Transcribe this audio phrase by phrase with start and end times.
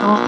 [0.00, 0.20] Hello.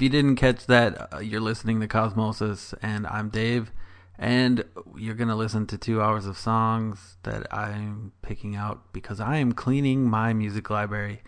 [0.00, 3.70] If you didn't catch that, uh, you're listening to Cosmosis, and I'm Dave,
[4.18, 4.64] and
[4.96, 9.36] you're going to listen to two hours of songs that I'm picking out because I
[9.36, 11.20] am cleaning my music library.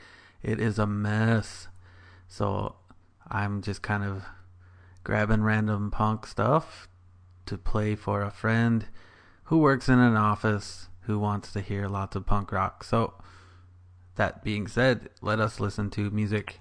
[0.42, 1.68] It is a mess.
[2.28, 2.76] So
[3.30, 4.24] I'm just kind of
[5.04, 6.88] grabbing random punk stuff
[7.44, 8.86] to play for a friend
[9.44, 12.84] who works in an office who wants to hear lots of punk rock.
[12.84, 13.12] So,
[14.14, 16.58] that being said, let us listen to music.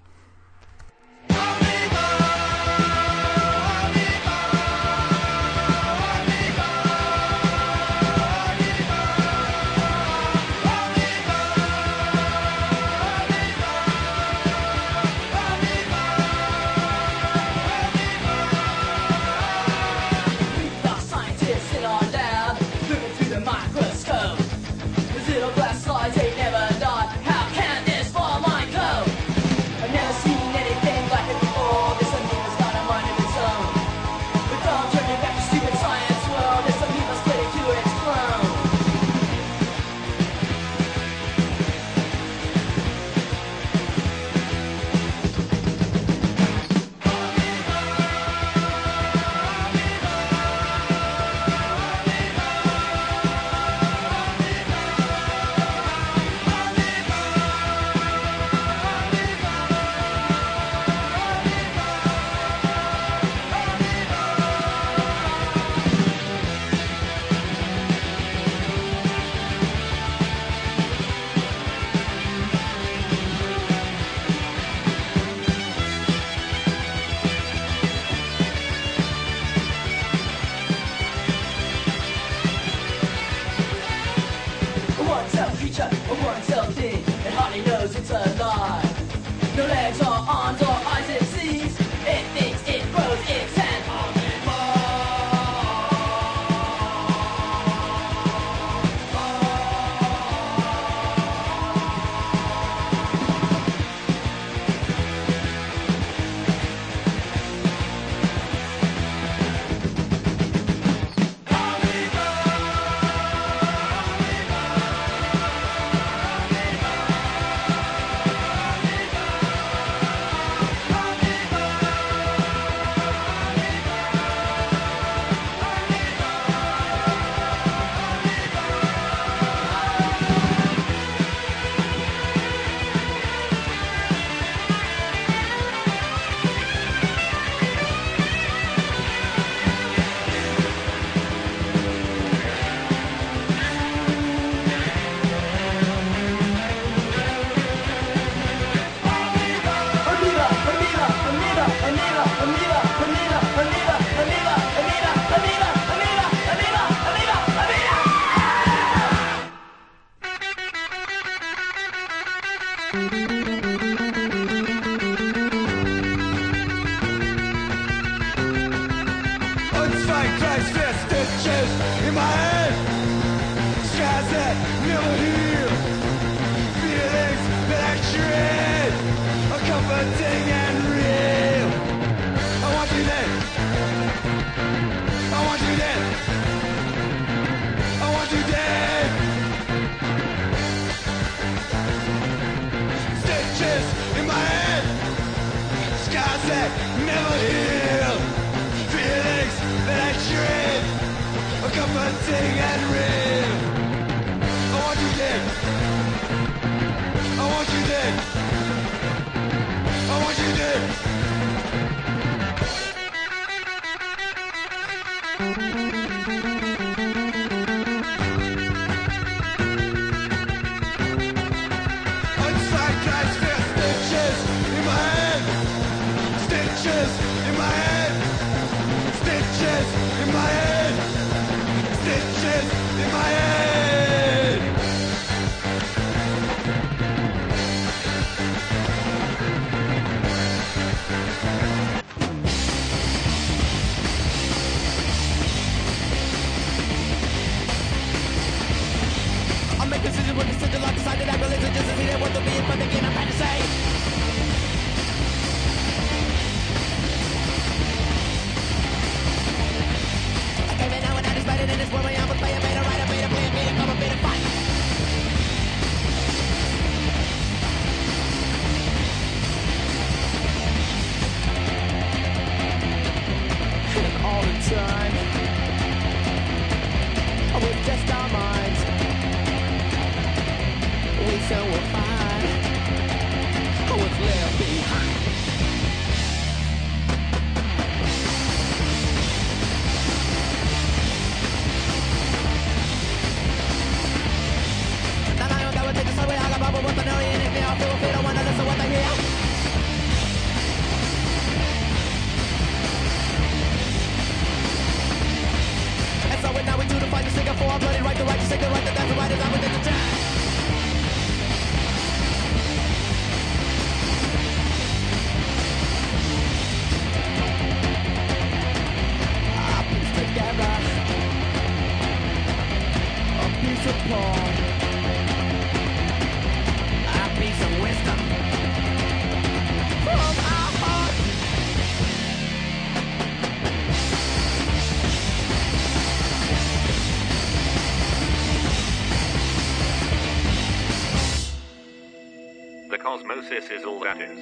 [343.12, 344.38] cosmosis is all that is.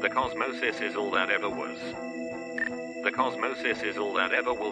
[0.00, 1.78] The cosmosis is all that ever was.
[3.02, 4.63] The cosmosis is all that ever was.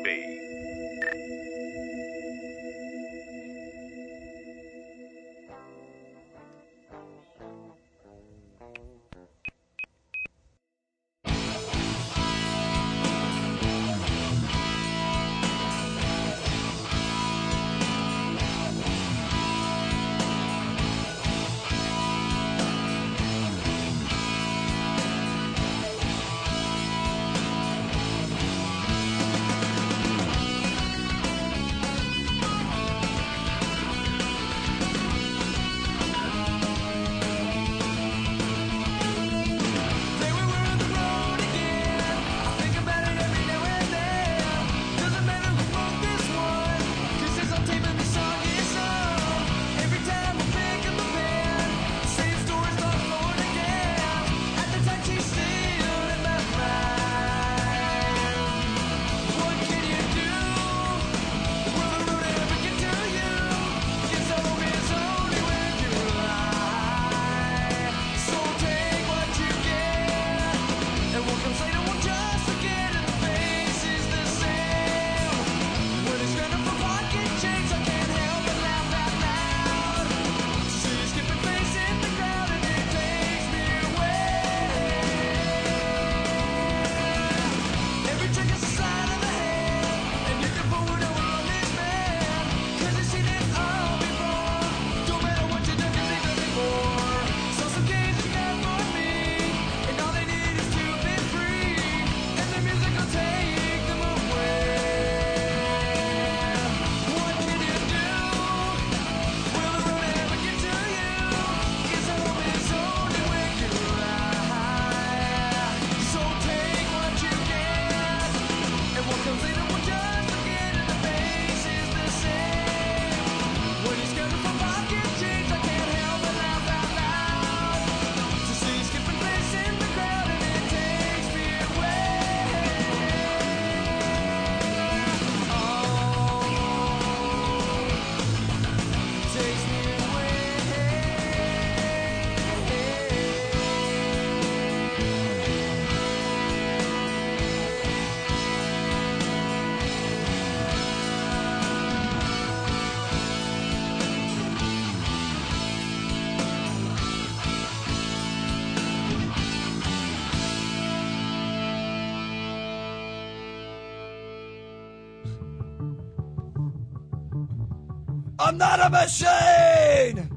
[168.52, 170.28] I'm not a machine.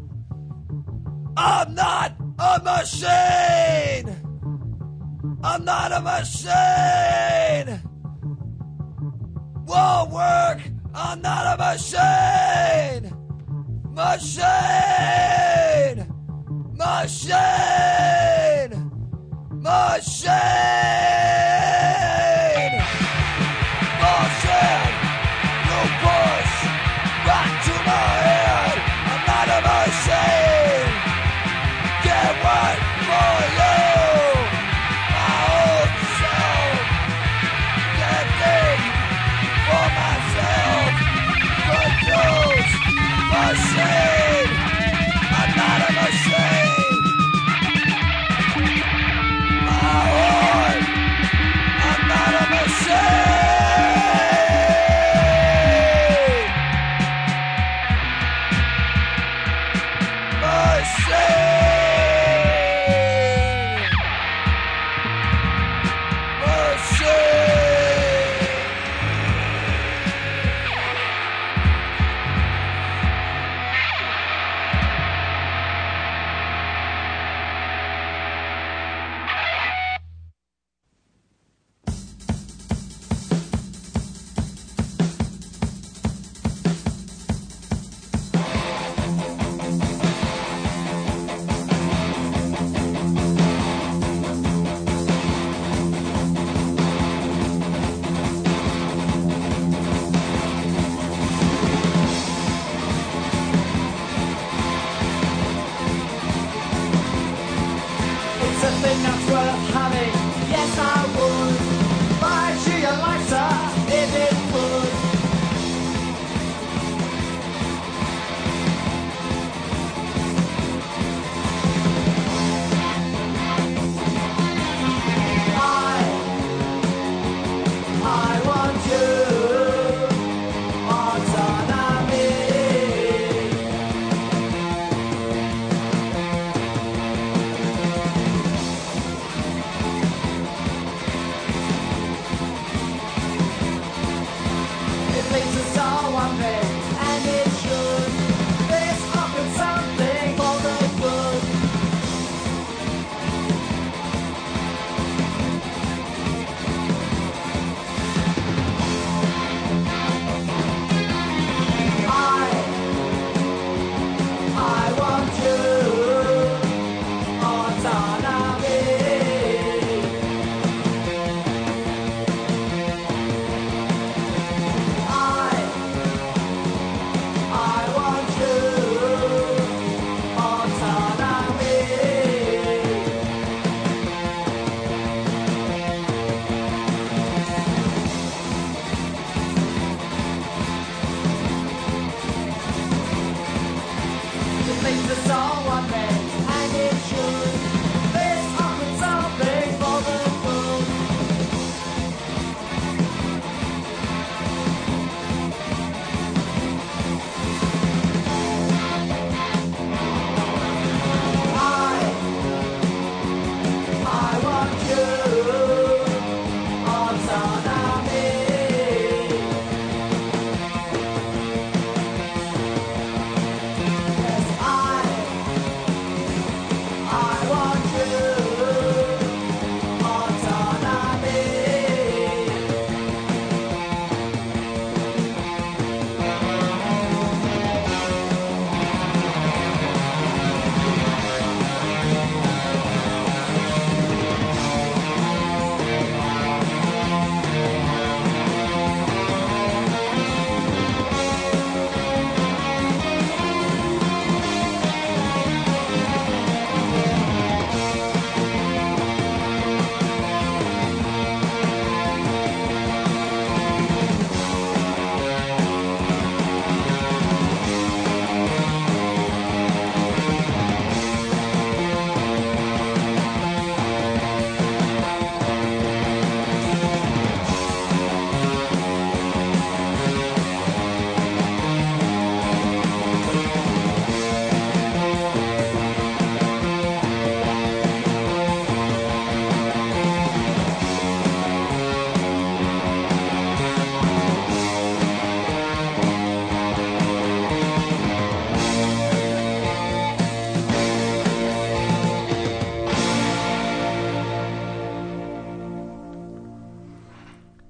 [1.36, 4.16] I'm not a machine.
[5.44, 7.15] I'm not a machine.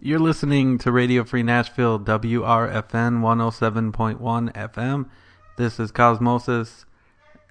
[0.05, 5.09] You're listening to Radio Free Nashville, WRFN 107.1 FM.
[5.57, 6.85] This is Cosmosis,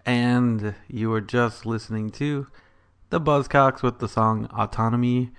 [0.06, 2.46] and you are just listening to
[3.10, 5.32] the Buzzcocks with the song Autonomy.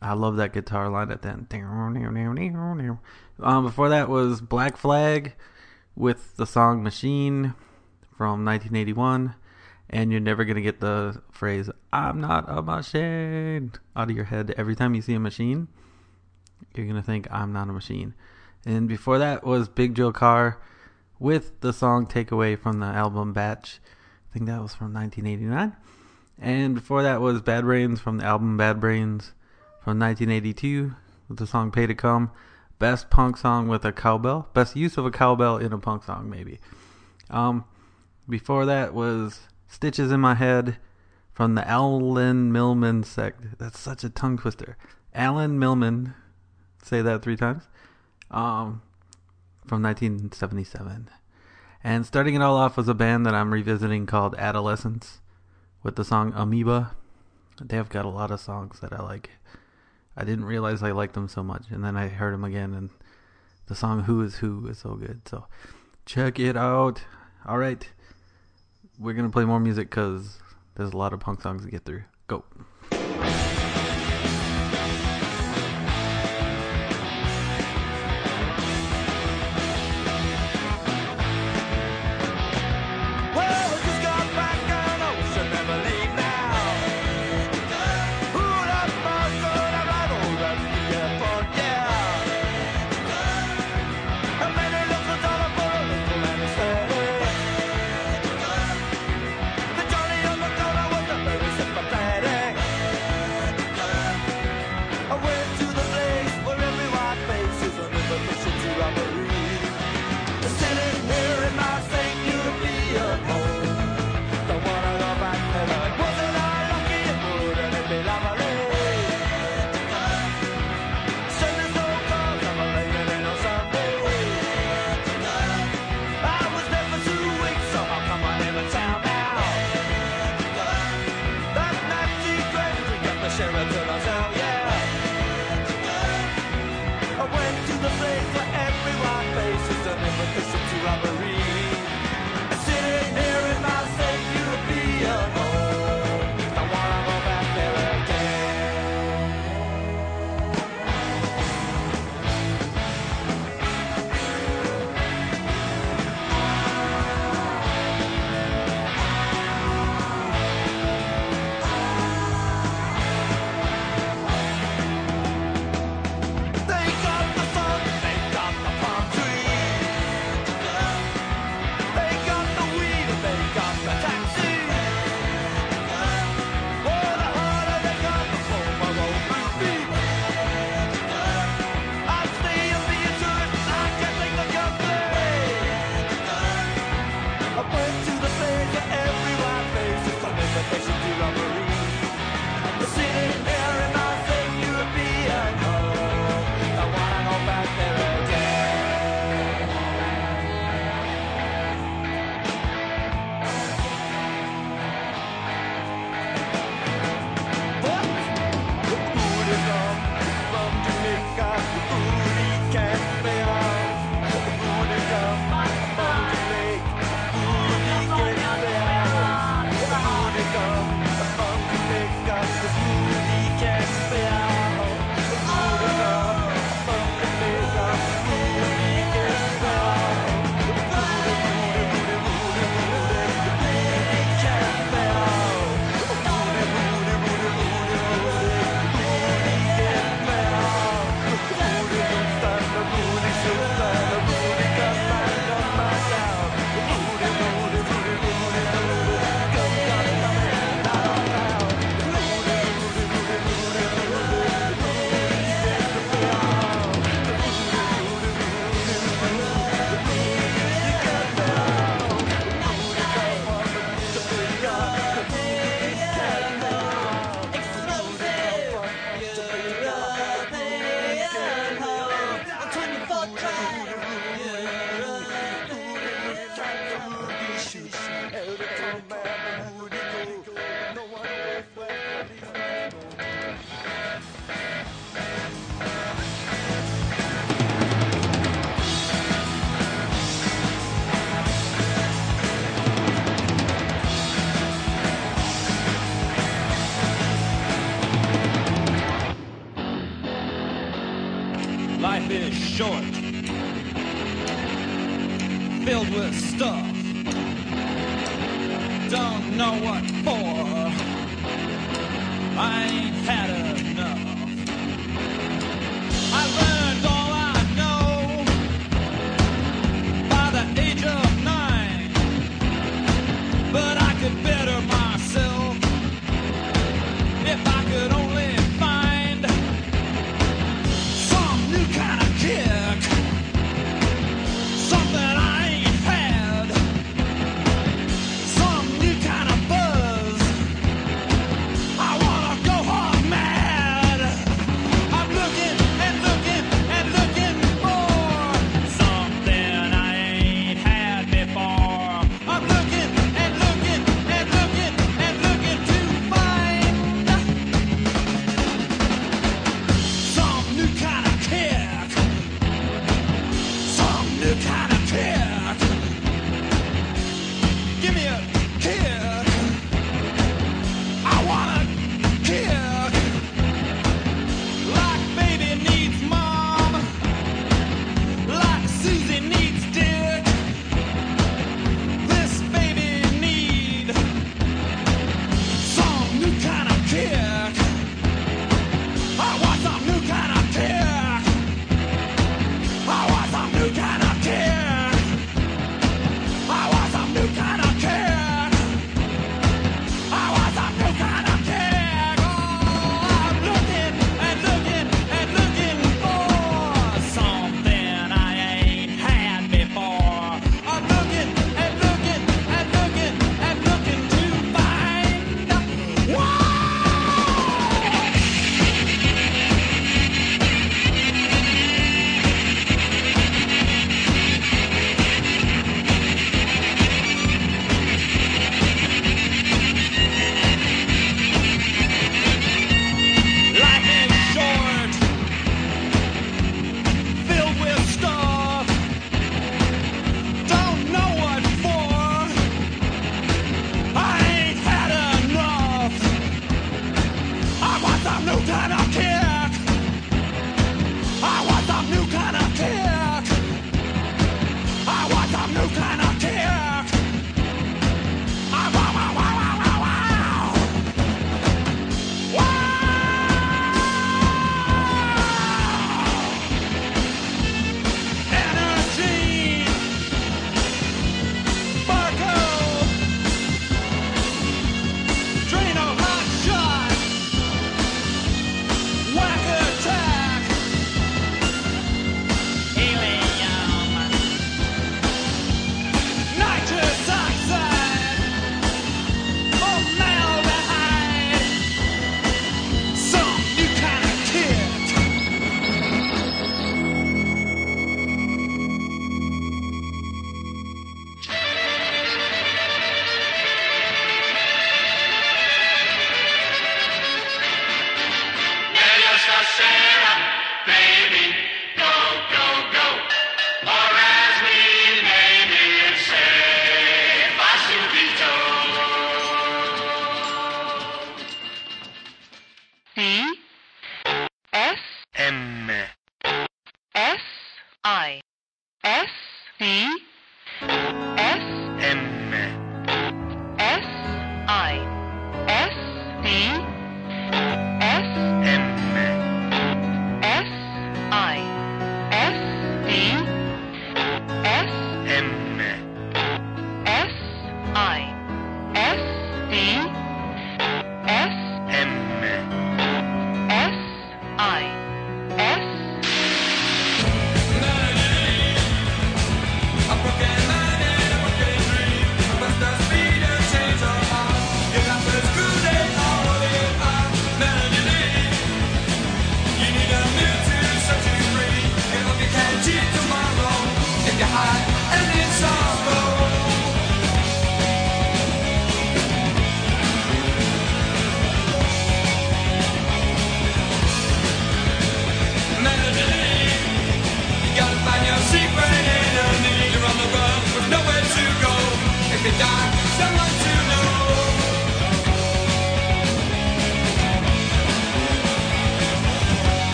[0.00, 1.48] I love that guitar line at the end.
[3.40, 5.34] Um, before that was Black Flag
[5.96, 7.54] with the song Machine
[8.16, 9.34] from 1981.
[9.92, 14.26] And you're never going to get the phrase, I'm not a machine, out of your
[14.26, 15.66] head every time you see a machine
[16.74, 18.14] you're gonna think I'm not a machine.
[18.66, 20.58] And before that was Big Drill Car
[21.18, 23.80] with the song Takeaway from the album Batch.
[24.30, 25.76] I think that was from 1989.
[26.38, 29.32] And before that was Bad Brains from the album Bad Brains
[29.82, 30.94] from 1982
[31.28, 32.30] with the song Pay to Come.
[32.78, 34.48] Best punk song with a cowbell.
[34.54, 36.58] Best use of a cowbell in a punk song, maybe.
[37.28, 37.64] Um,
[38.28, 40.78] before that was Stitches in My Head
[41.32, 43.58] from the Alan Milman sect.
[43.58, 44.76] That's such a tongue twister.
[45.14, 46.14] Alan Milman
[46.82, 47.64] say that three times.
[48.30, 48.82] Um,
[49.66, 51.10] from 1977.
[51.82, 55.20] And starting it all off was a band that I'm revisiting called Adolescents
[55.82, 56.94] with the song Amoeba.
[57.60, 59.30] They've got a lot of songs that I like.
[60.16, 61.64] I didn't realize I liked them so much.
[61.70, 62.90] And then I heard them again, and
[63.66, 65.26] the song Who is Who is so good.
[65.28, 65.46] So
[66.04, 67.02] check it out.
[67.46, 67.88] All right.
[68.98, 70.40] We're going to play more music because
[70.74, 72.02] there's a lot of punk songs to get through.
[72.26, 72.44] Go.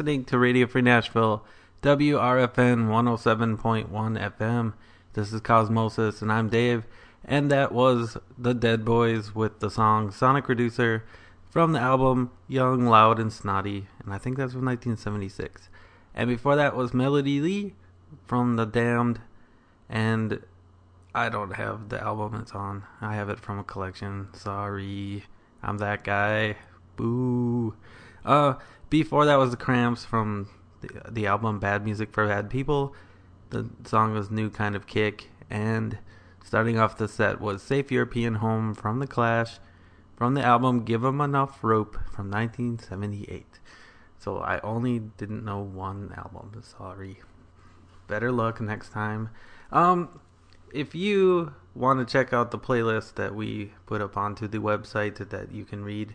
[0.00, 1.44] Listening to Radio Free Nashville,
[1.82, 4.72] WRFN 107.1 FM.
[5.12, 6.86] This is Cosmosis, and I'm Dave.
[7.22, 11.04] And that was the Dead Boys with the song Sonic Reducer
[11.50, 13.88] from the album Young, Loud, and Snotty.
[14.02, 15.68] And I think that's from 1976.
[16.14, 17.74] And before that was Melody Lee
[18.26, 19.20] from The Damned.
[19.86, 20.42] And
[21.14, 22.84] I don't have the album it's on.
[23.02, 24.28] I have it from a collection.
[24.32, 25.24] Sorry.
[25.62, 26.56] I'm that guy.
[26.96, 27.74] Boo.
[28.24, 28.54] Uh,
[28.90, 30.48] before that was the Cramps from
[30.80, 32.94] the, the album Bad Music for Bad People.
[33.50, 35.30] The song was New Kind of Kick.
[35.48, 35.98] And
[36.44, 39.58] starting off the set was Safe European Home from The Clash
[40.16, 43.58] from the album Give 'em Enough Rope from 1978.
[44.18, 46.60] So I only didn't know one album.
[46.62, 47.20] Sorry.
[48.06, 49.30] Better luck next time.
[49.72, 50.20] Um,
[50.72, 55.30] if you want to check out the playlist that we put up onto the website
[55.30, 56.14] that you can read,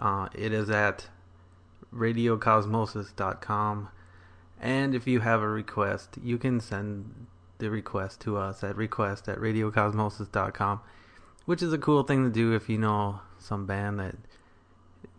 [0.00, 1.08] uh, it is at
[1.94, 3.88] radiocosmosis.com.
[4.60, 7.26] And if you have a request, you can send
[7.58, 10.80] the request to us at request at radiocosmosis.com,
[11.44, 14.16] which is a cool thing to do if you know some band that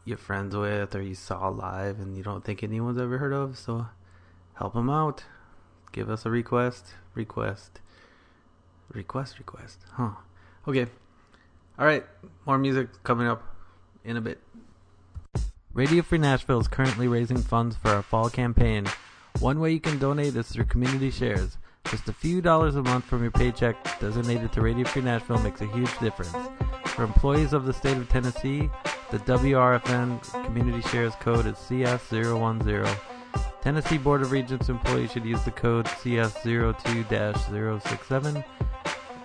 [0.03, 3.57] you're friends with or you saw live and you don't think anyone's ever heard of.
[3.57, 3.87] So
[4.55, 5.23] help them out.
[5.91, 6.93] Give us a request.
[7.13, 7.79] Request.
[8.89, 9.79] Request, request.
[9.93, 10.11] Huh.
[10.67, 10.87] Okay.
[11.79, 12.05] All right.
[12.45, 13.43] More music coming up
[14.03, 14.39] in a bit.
[15.75, 18.85] Radio Free Nashville is currently raising funds for our fall campaign.
[19.39, 21.57] One way you can donate is through community shares.
[21.91, 25.59] Just a few dollars a month from your paycheck designated to Radio Free Nashville makes
[25.59, 26.33] a huge difference.
[26.85, 28.69] For employees of the state of Tennessee,
[29.11, 32.97] the WRFN Community Shares code is CS010.
[33.59, 38.45] Tennessee Board of Regents employees should use the code CS02-067.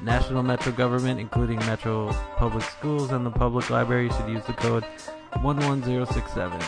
[0.02, 4.84] National Metro Government, including Metro Public Schools and the Public Library, should use the code
[5.36, 6.60] 11067.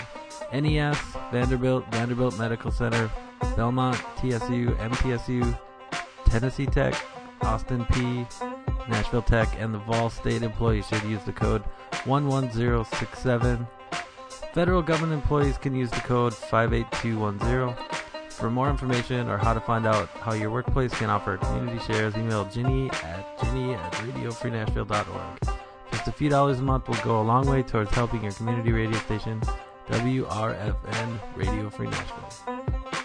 [0.53, 0.99] NES,
[1.31, 3.11] Vanderbilt, Vanderbilt Medical Center,
[3.57, 5.59] Belmont, TSU, MTSU,
[6.27, 6.95] Tennessee Tech,
[7.43, 8.27] Austin Peay,
[8.89, 11.63] Nashville Tech, and the Vol State employees should use the code
[12.05, 13.67] 11067.
[14.53, 17.75] Federal government employees can use the code 58210.
[18.29, 22.15] For more information or how to find out how your workplace can offer community shares,
[22.17, 25.72] email Ginny at ginny at radiofreenashville.org.
[26.03, 28.73] Just a few dollars a month will go a long way towards helping your community
[28.73, 29.41] radio station,
[29.87, 33.02] WRFN Radio Free Nashville.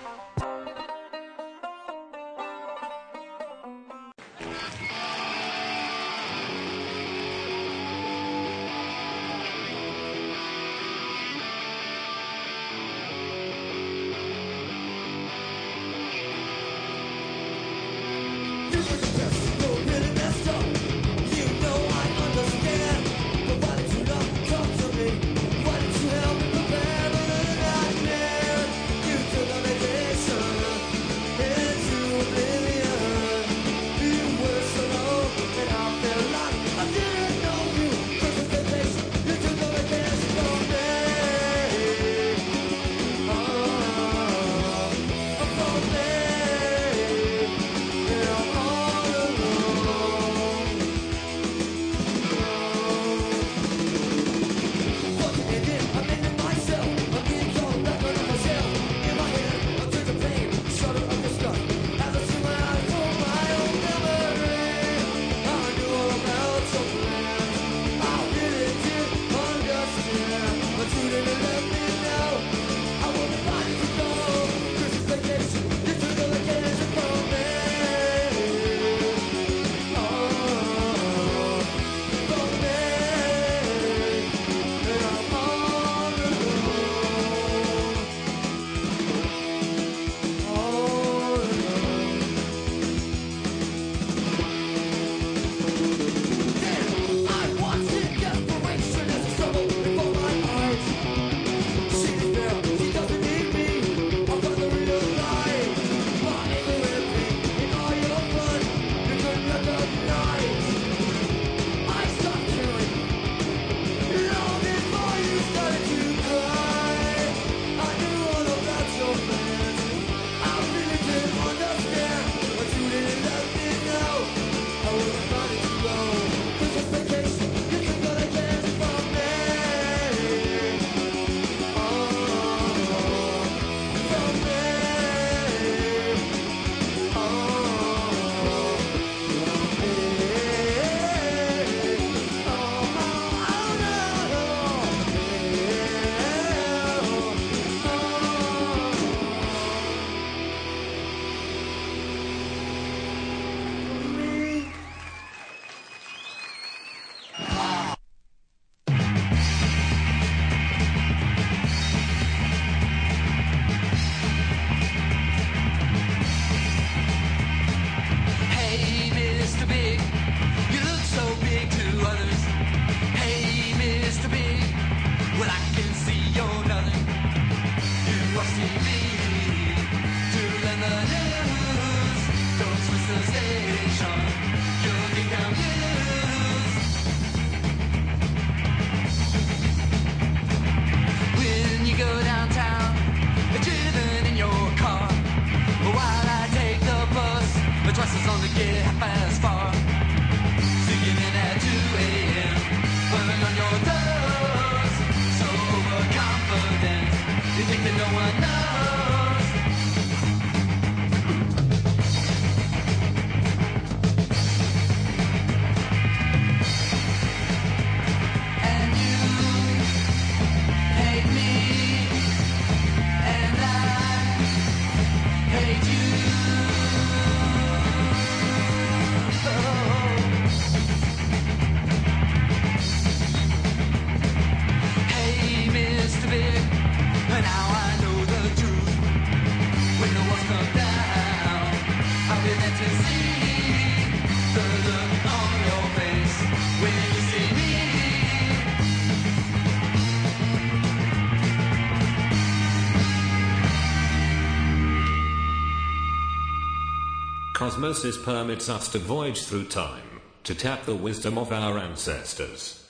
[257.67, 262.87] Cosmosis permits us to voyage through time, to tap the wisdom of our ancestors.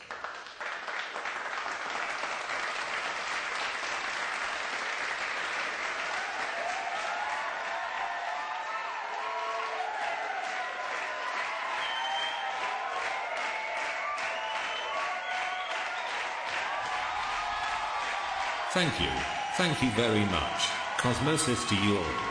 [18.73, 19.09] Thank you.
[19.55, 20.67] Thank you very much.
[20.99, 22.26] Cosmosis to you all.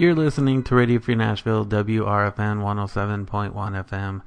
[0.00, 4.22] You're listening to Radio Free Nashville, WRFN 107.1 FM,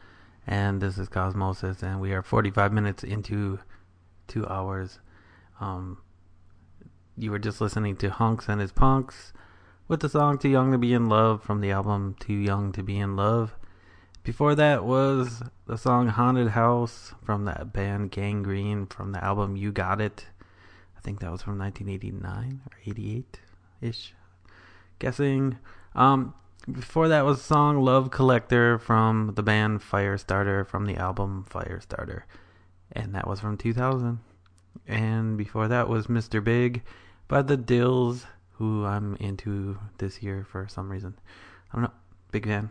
[0.46, 3.58] and this is Cosmosis, and we are 45 minutes into
[4.28, 5.00] two hours.
[5.60, 5.98] Um,
[7.18, 9.34] you were just listening to Hunx and his Punx
[9.88, 12.84] with the song Too Young to Be in Love from the album Too Young to
[12.84, 13.56] Be in Love.
[14.22, 19.56] Before that was the song Haunted House from that band Gang Green from the album
[19.56, 20.28] You Got It.
[20.96, 23.40] I think that was from 1989 or 88
[23.82, 24.14] ish
[25.00, 25.58] guessing.
[25.96, 26.34] Um,
[26.72, 32.24] before that was the song Love Collector from the band Firestarter from the album Firestarter.
[32.92, 34.20] And that was from 2000.
[34.88, 36.44] And before that was Mr.
[36.44, 36.84] Big
[37.28, 41.20] by the Dils, who I'm into this year for some reason.
[41.72, 41.92] I don't know.
[42.32, 42.70] Big fan.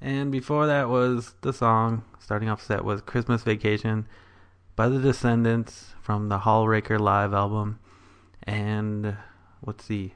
[0.00, 4.06] And before that was the song, starting off set was Christmas Vacation
[4.76, 7.80] by the Descendents from the Hallraker Live album.
[8.44, 9.16] And
[9.66, 10.14] let's see.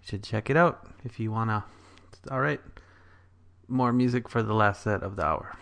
[0.00, 1.64] should check it out if you want to.
[2.30, 2.60] All right.
[3.68, 5.56] More music for the last set of the hour.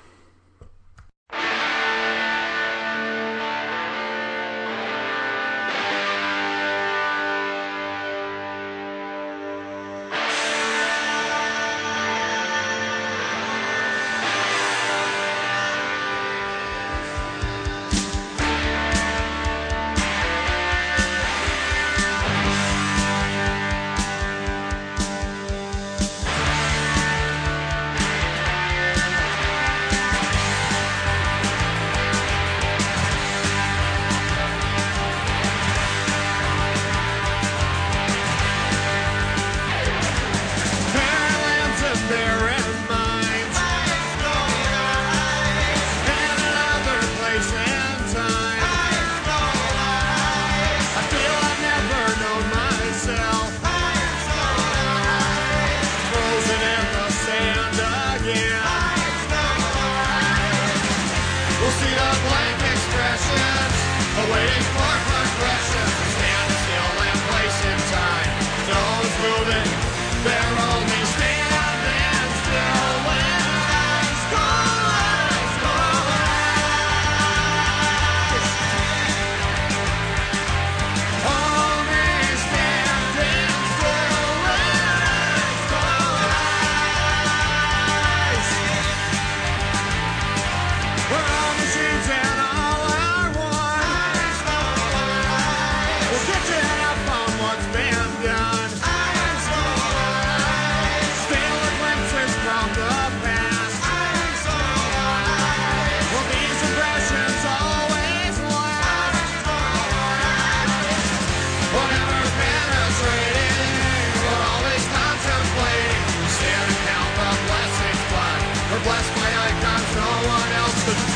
[119.94, 121.09] No one else could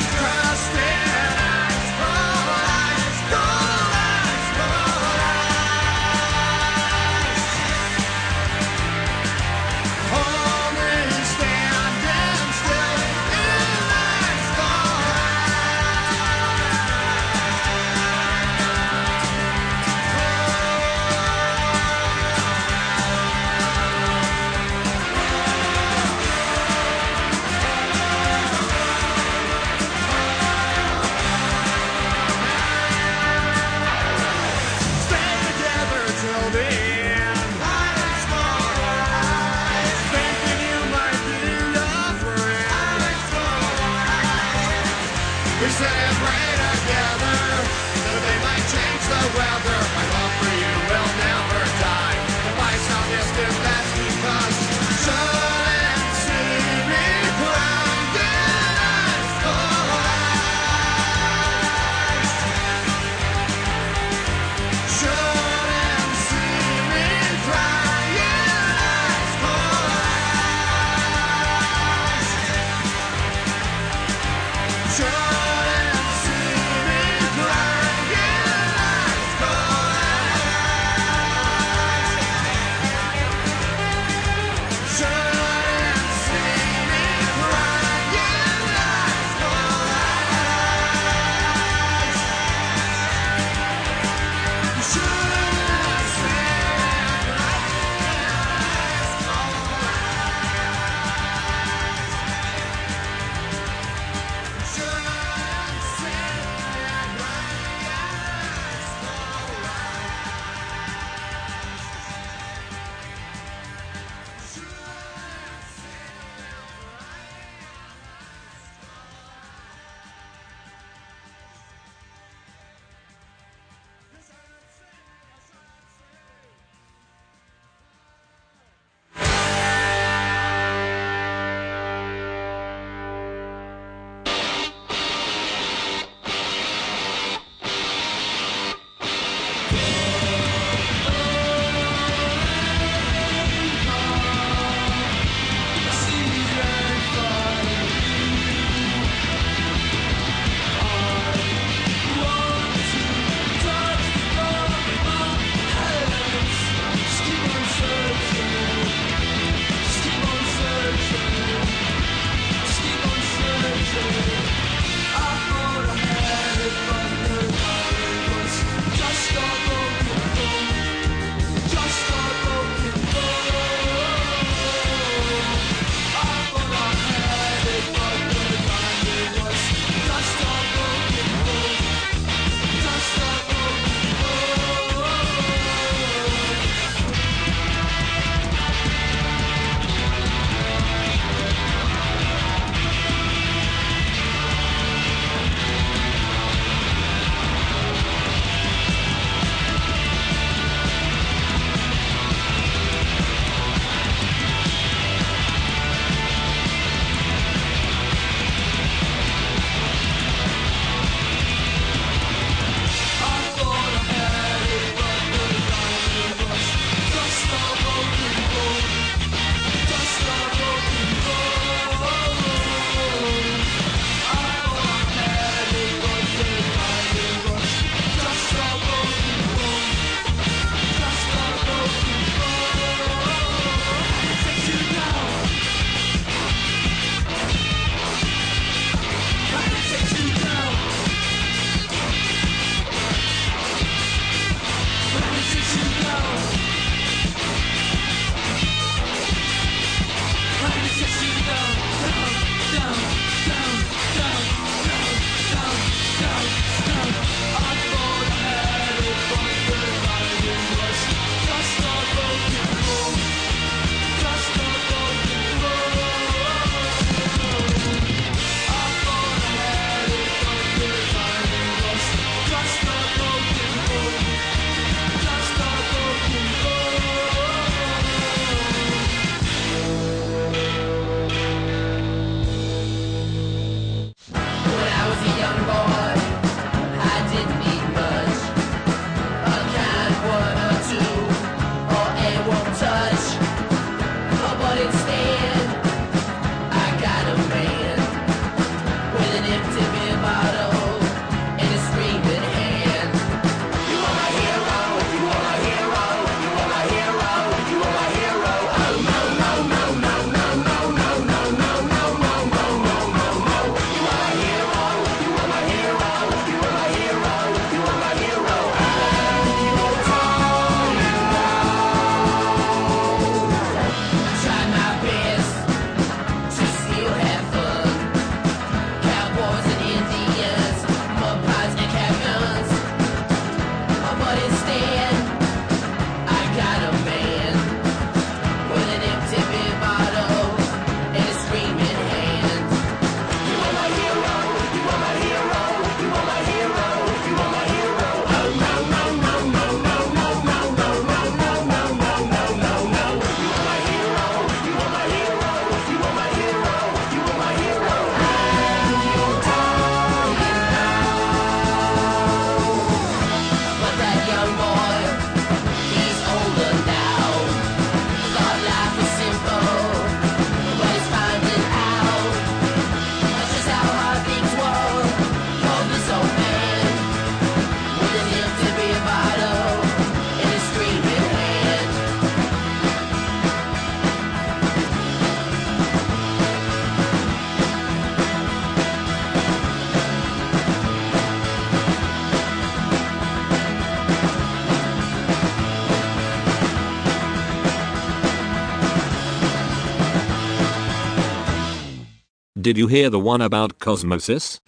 [402.65, 404.64] Did you hear the one about Cosmosis?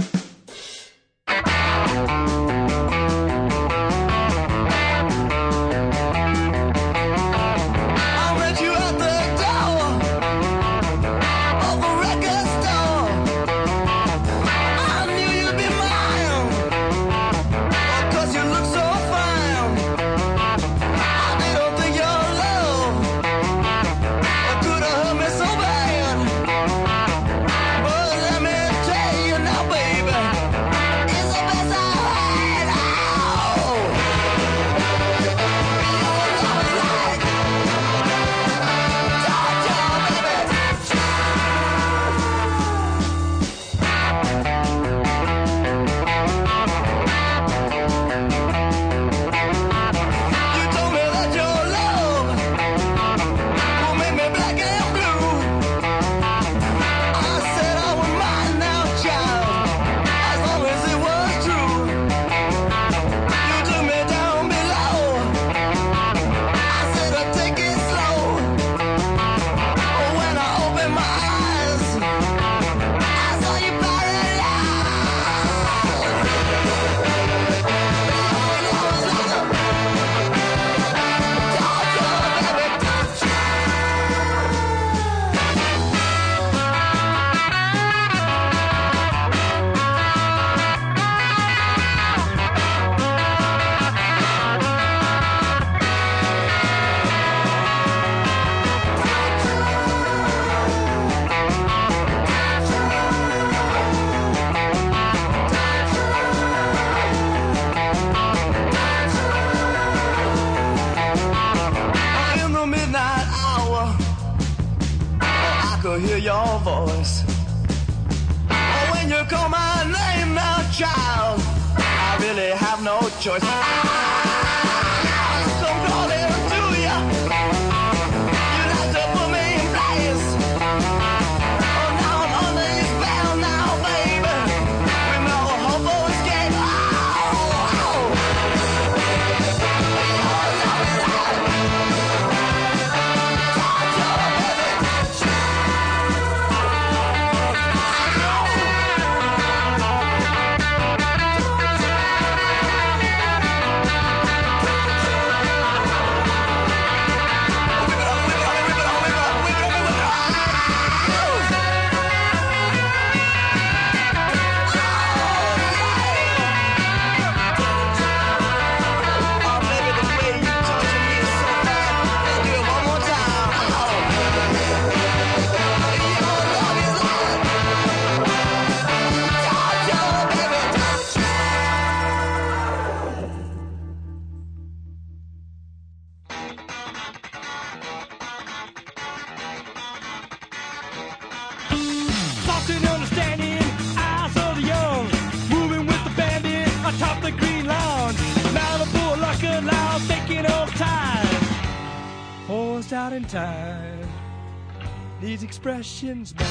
[205.66, 206.45] expressions.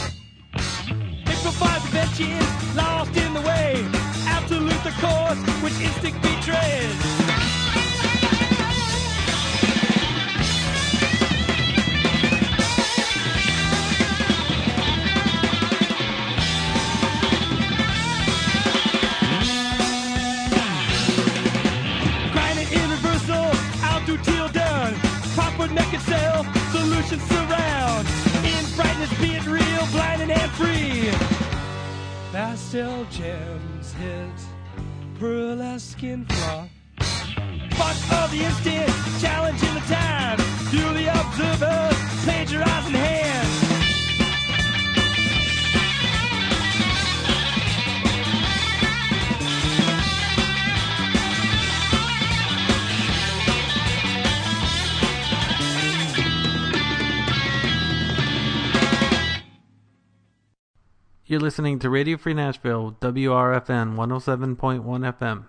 [61.28, 64.84] You're listening to Radio Free Nashville, WRFN 107.1
[65.17, 65.45] FM.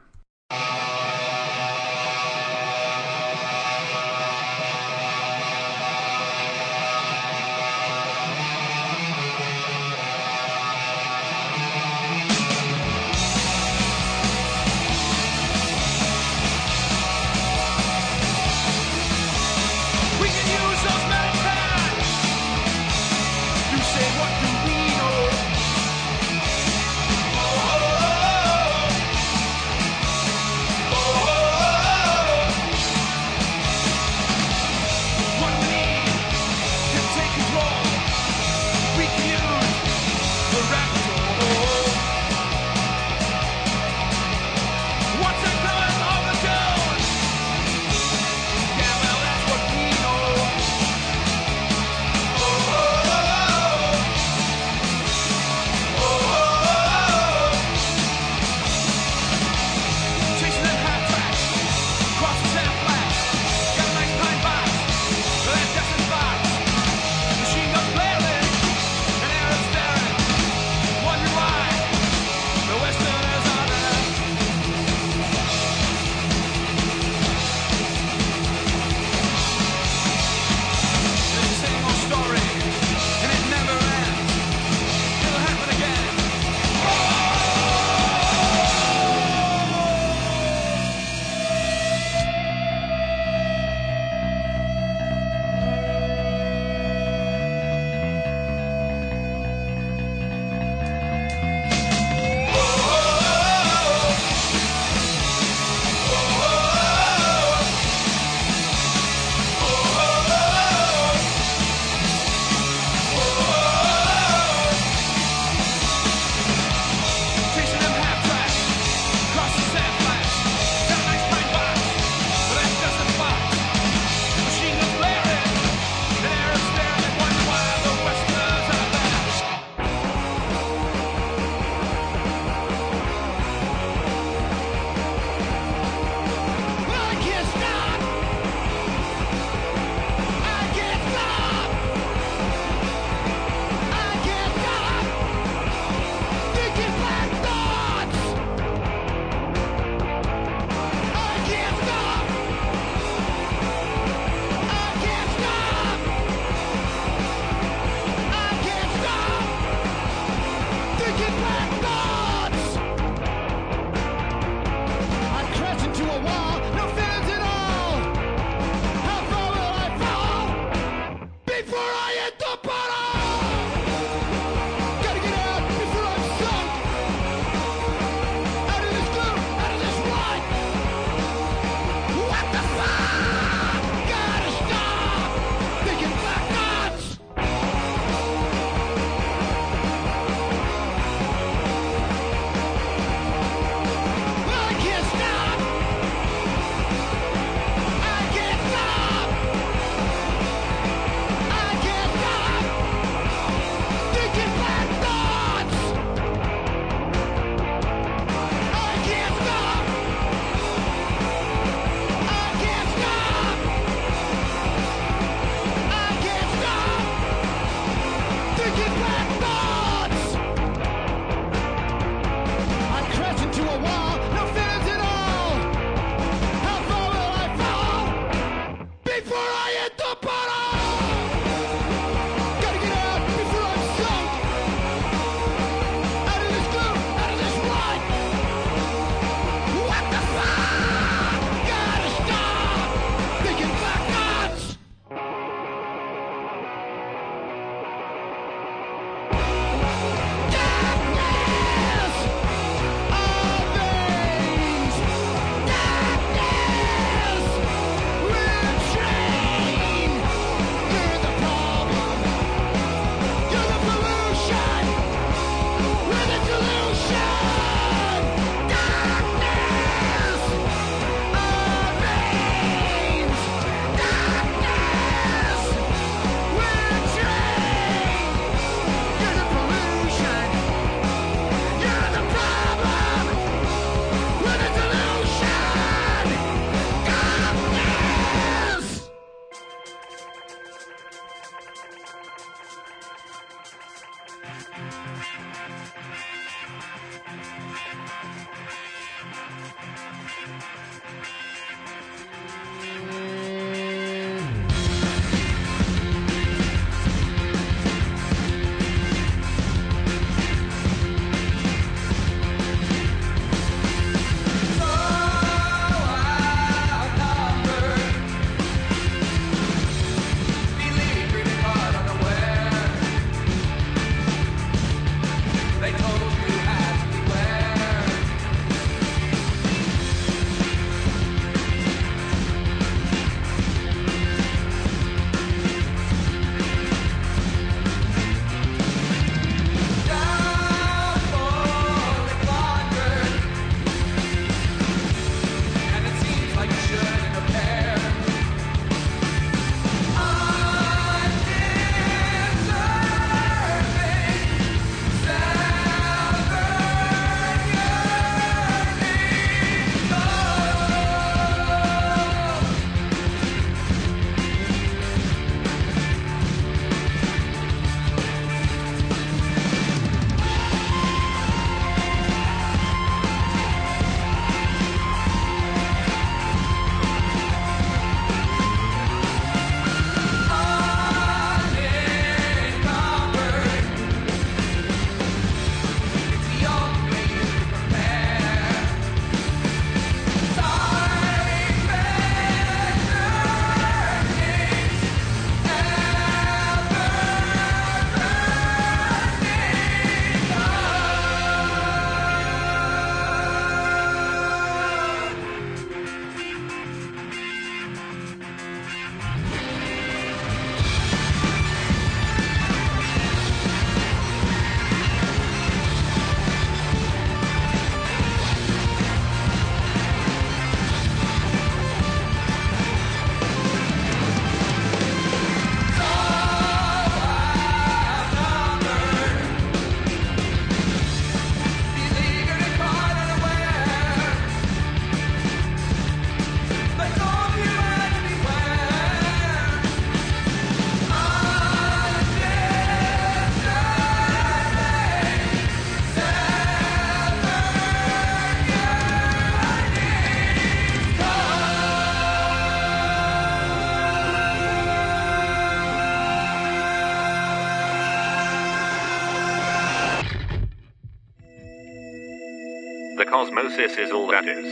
[463.36, 464.64] cosmosis is all that is.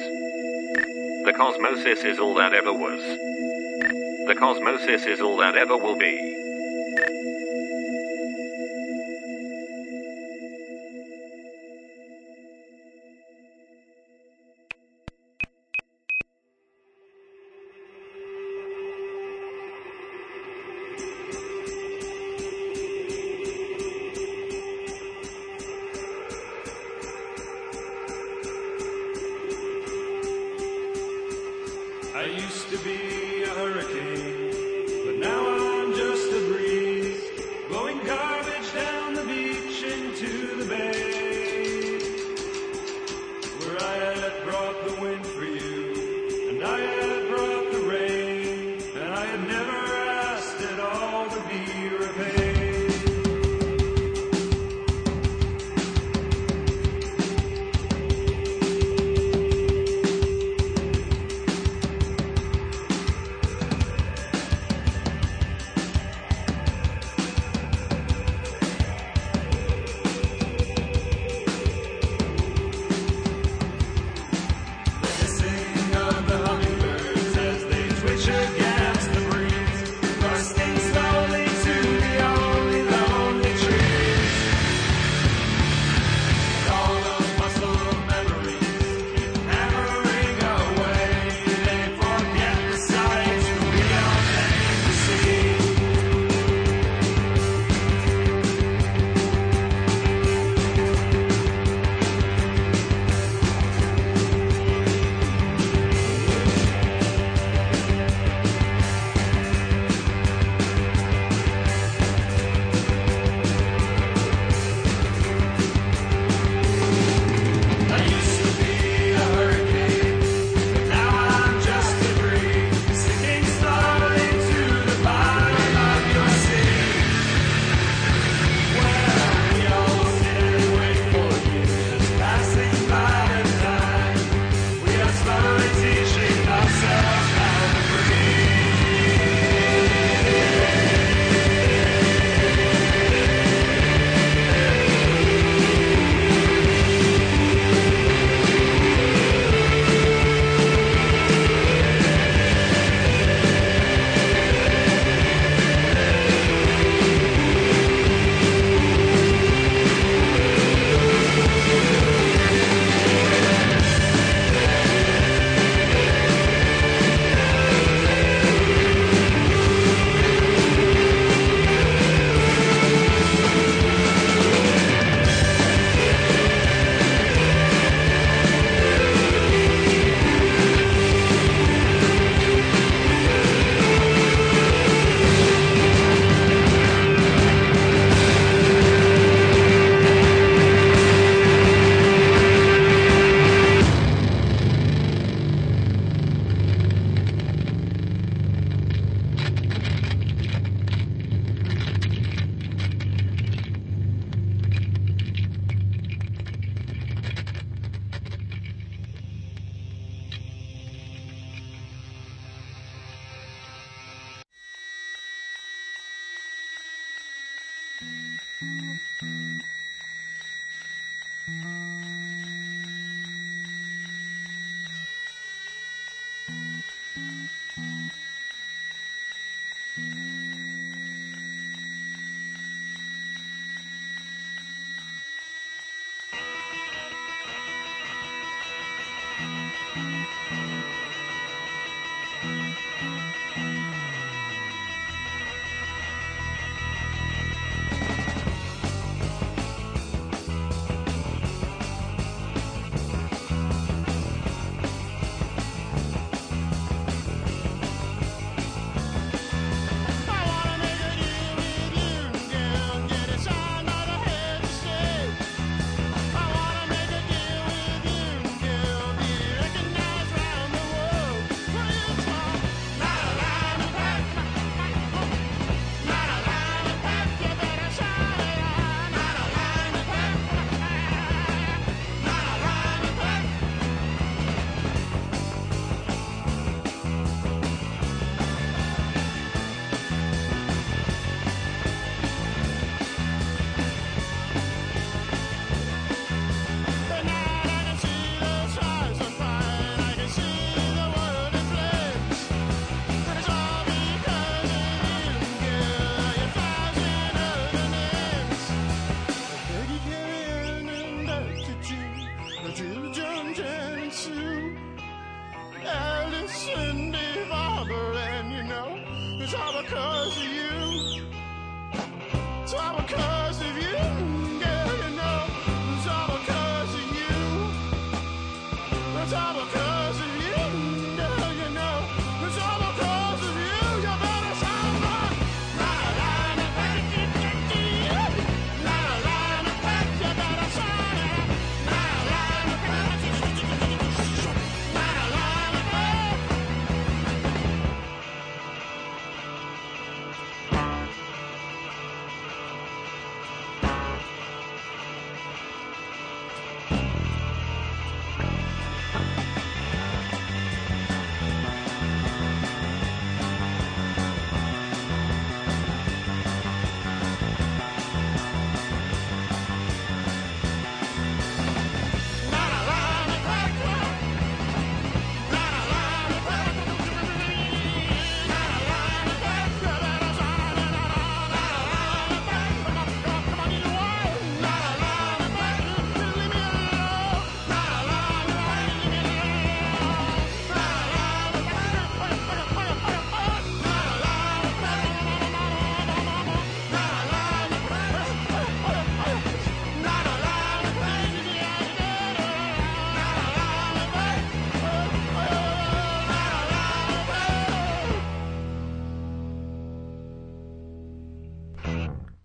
[1.26, 3.02] The cosmosis is all that ever was.
[4.26, 6.33] The cosmosis is all that ever will be.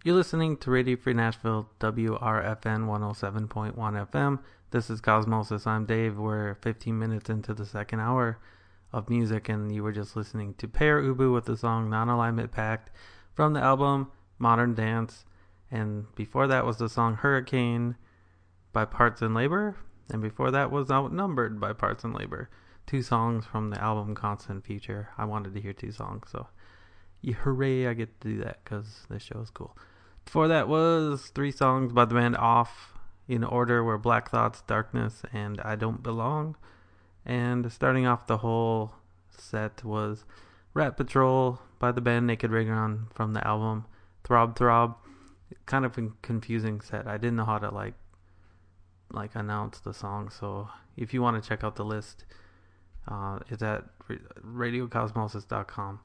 [0.09, 4.39] You're listening to Radio Free Nashville, WRFN 107.1 FM.
[4.71, 5.67] This is Cosmosis.
[5.67, 6.17] I'm Dave.
[6.17, 8.39] We're 15 minutes into the second hour
[8.91, 12.51] of music, and you were just listening to Pere Ubu with the song Non Alignment
[12.51, 12.89] Pact
[13.35, 15.25] from the album Modern Dance.
[15.69, 17.95] And before that was the song Hurricane
[18.73, 19.75] by Parts and Labor.
[20.11, 22.49] And before that was Outnumbered by Parts and Labor.
[22.87, 25.09] Two songs from the album Constant Future.
[25.19, 26.47] I wanted to hear two songs, so
[27.23, 29.77] hooray, I get to do that because this show is cool.
[30.25, 32.93] Before that was three songs by the band Off
[33.27, 36.55] in order were Black Thoughts, Darkness, and I Don't Belong.
[37.25, 38.93] And starting off the whole
[39.29, 40.25] set was
[40.73, 43.85] Rat Patrol by the band Naked Raygun from the album
[44.23, 44.95] Throb Throb.
[45.65, 47.07] Kind of a confusing set.
[47.07, 47.95] I didn't know how to like
[49.11, 52.25] like announce the song, so if you want to check out the list,
[53.07, 53.85] uh, it's at
[54.45, 55.99] radiocosmosis.com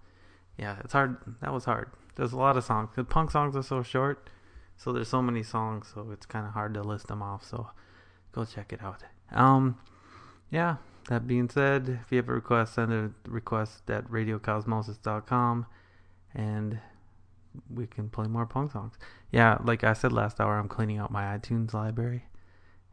[0.59, 1.17] yeah, it's hard.
[1.41, 1.91] That was hard.
[2.17, 2.91] There's a lot of songs.
[2.95, 4.31] The punk songs are so short,
[4.77, 7.45] so there's so many songs, so it's kind of hard to list them off.
[7.45, 7.71] So
[8.33, 9.03] go check it out.
[9.33, 9.79] Um,
[10.51, 10.77] yeah.
[11.09, 15.67] That being said, if you have a request, send a request at radiocosmosis.com,
[16.35, 16.79] and
[17.69, 18.95] we can play more punk songs.
[19.31, 22.25] Yeah, like I said last hour, I'm cleaning out my iTunes library,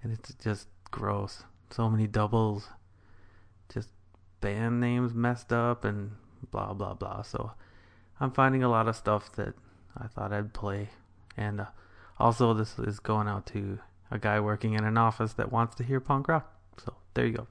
[0.04, 1.44] and it's just gross.
[1.70, 2.68] So many doubles,
[3.74, 3.90] just
[4.42, 6.12] band names messed up, and
[6.52, 7.22] blah blah blah.
[7.22, 7.54] So
[8.22, 9.56] I'm finding a lot of stuff that
[9.98, 10.90] I thought I'd play,
[11.36, 11.66] and uh,
[12.20, 13.80] also this is going out to
[14.12, 16.54] a guy working in an office that wants to hear punk rock.
[16.78, 17.48] So there you go.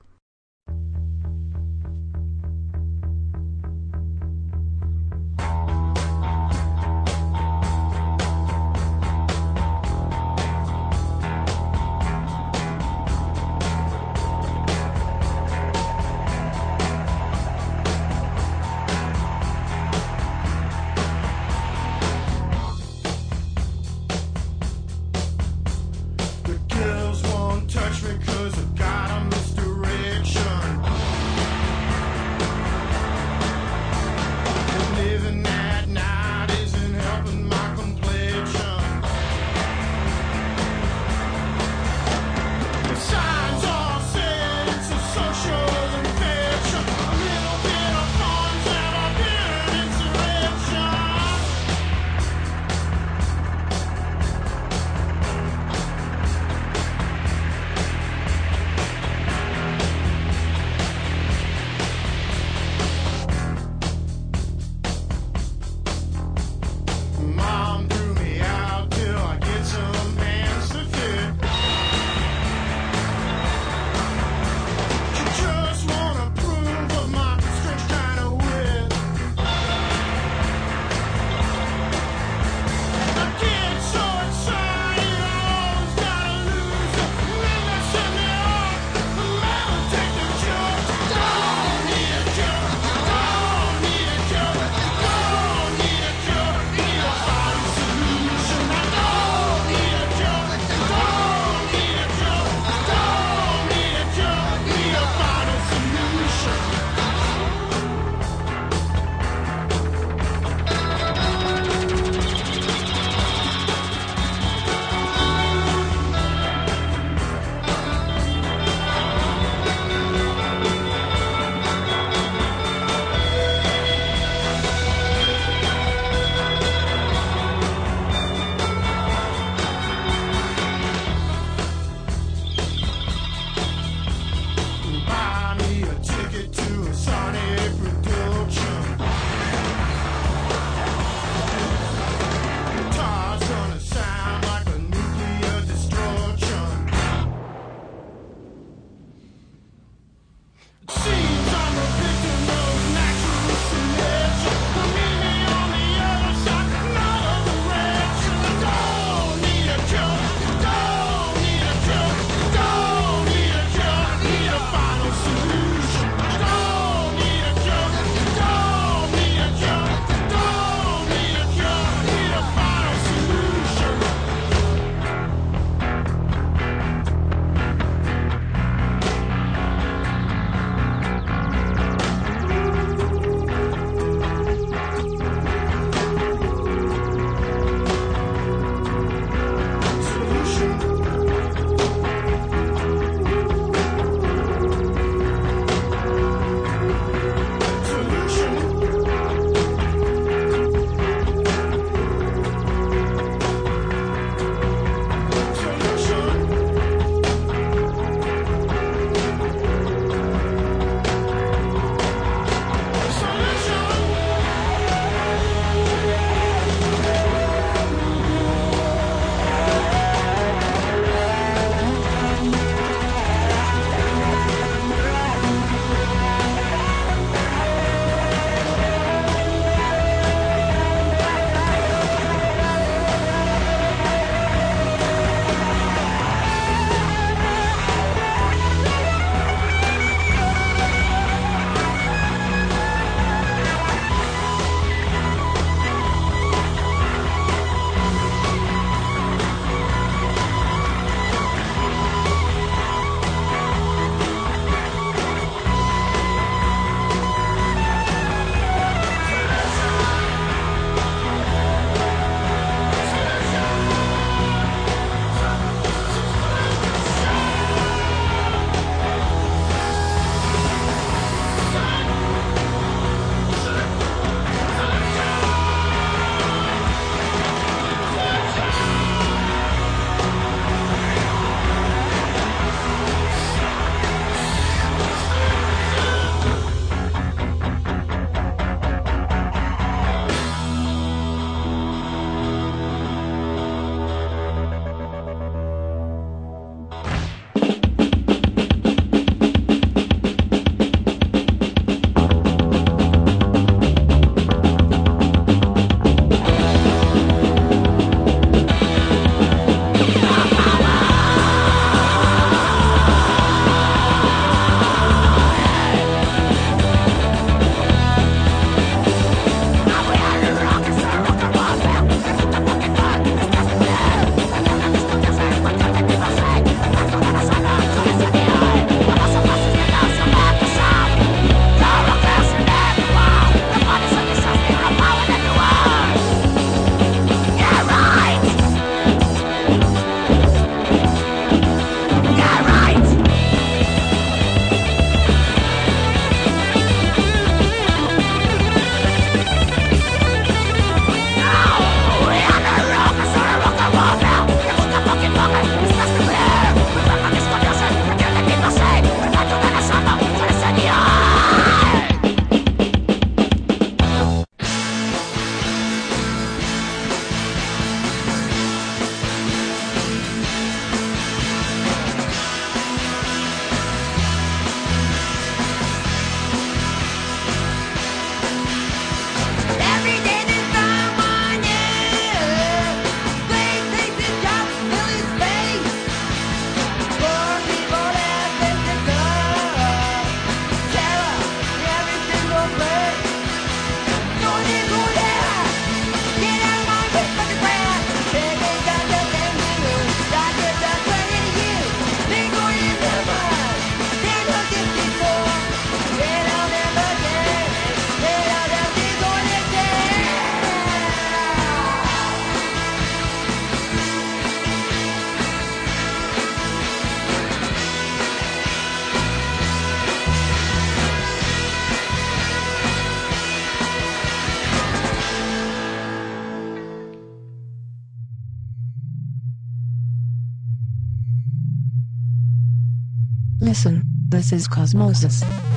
[434.53, 435.70] Listen, this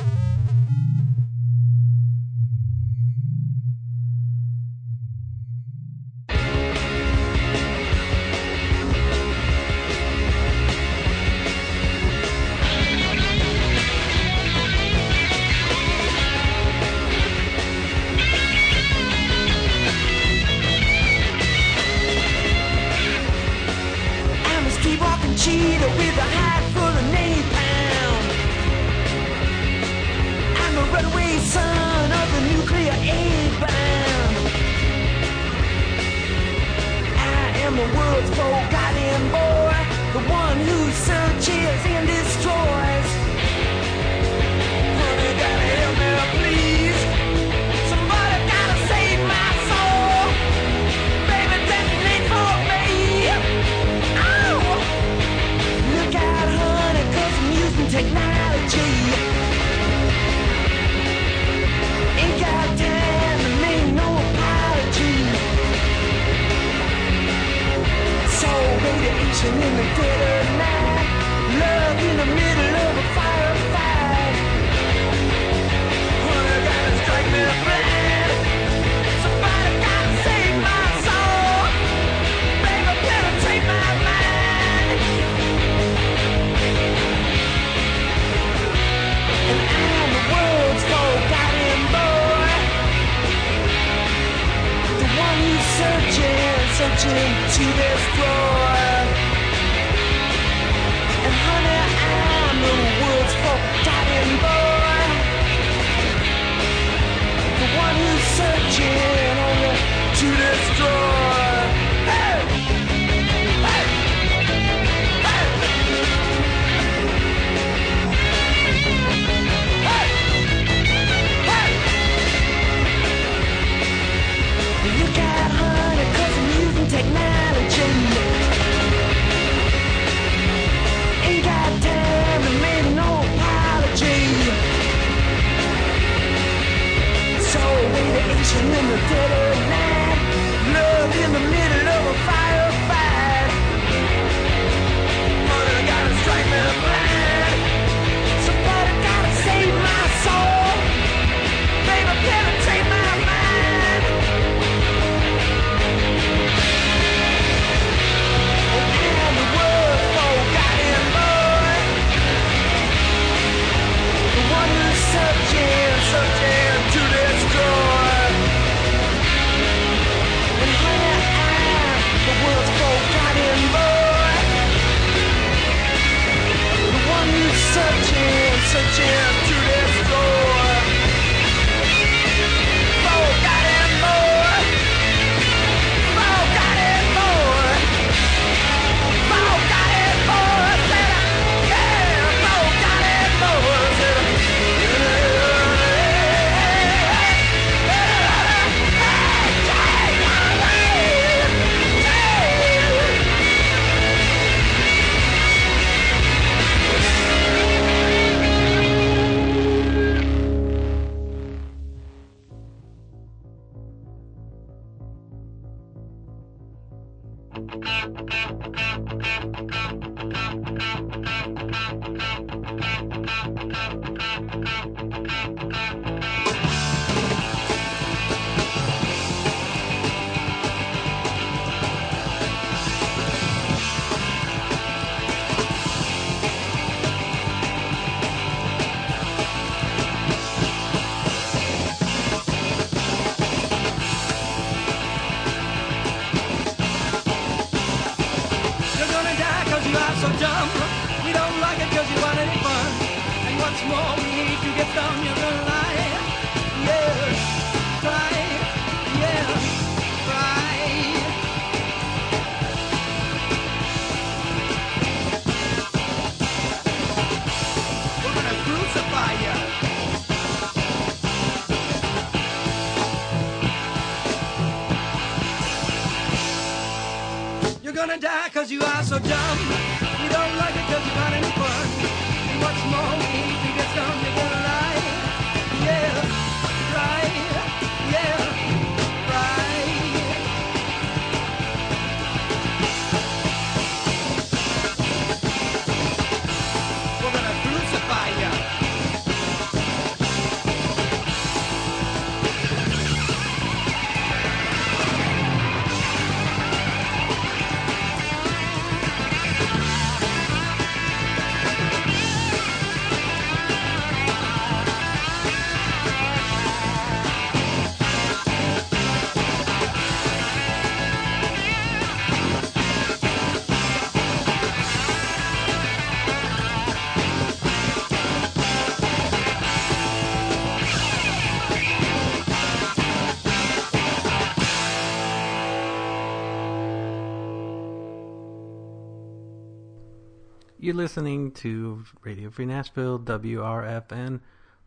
[340.94, 344.38] Listening to Radio Free Nashville, WRFN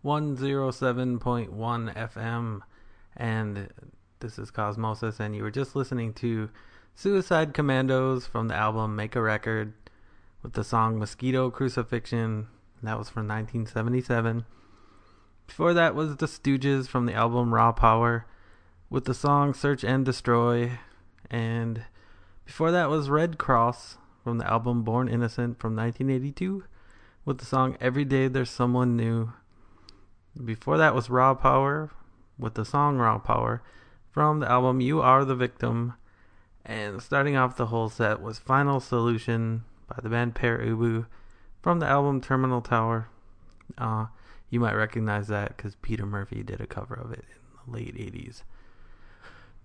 [0.06, 2.62] 107.1 FM,
[3.18, 3.70] and
[4.22, 6.50] this is Cosmosis, and you were just listening to
[6.96, 9.74] Suicide Commandos from the album Make a Record
[10.42, 12.48] with the song Mosquito Crucifixion.
[12.82, 14.46] That was from 1977.
[15.46, 18.26] Before that was The Stooges from the album Raw Power
[18.90, 20.80] with the song Search and Destroy.
[21.30, 21.84] And
[22.46, 23.98] before that was Red Cross
[24.28, 26.66] from the album Born Innocent from 1982
[27.24, 29.32] with the song Every Day There's Someone New.
[30.44, 31.92] Before that was Raw Power
[32.38, 33.64] with the song Raw Power
[34.12, 35.94] from the album You Are the Victim.
[36.66, 41.06] And starting off the whole set was Final Solution by the band Pere Ubu
[41.62, 43.08] from the album Terminal Tower.
[43.78, 44.08] Uh,
[44.50, 47.96] you might recognize that because Peter Murphy did a cover of it in the late
[47.96, 48.42] 80s.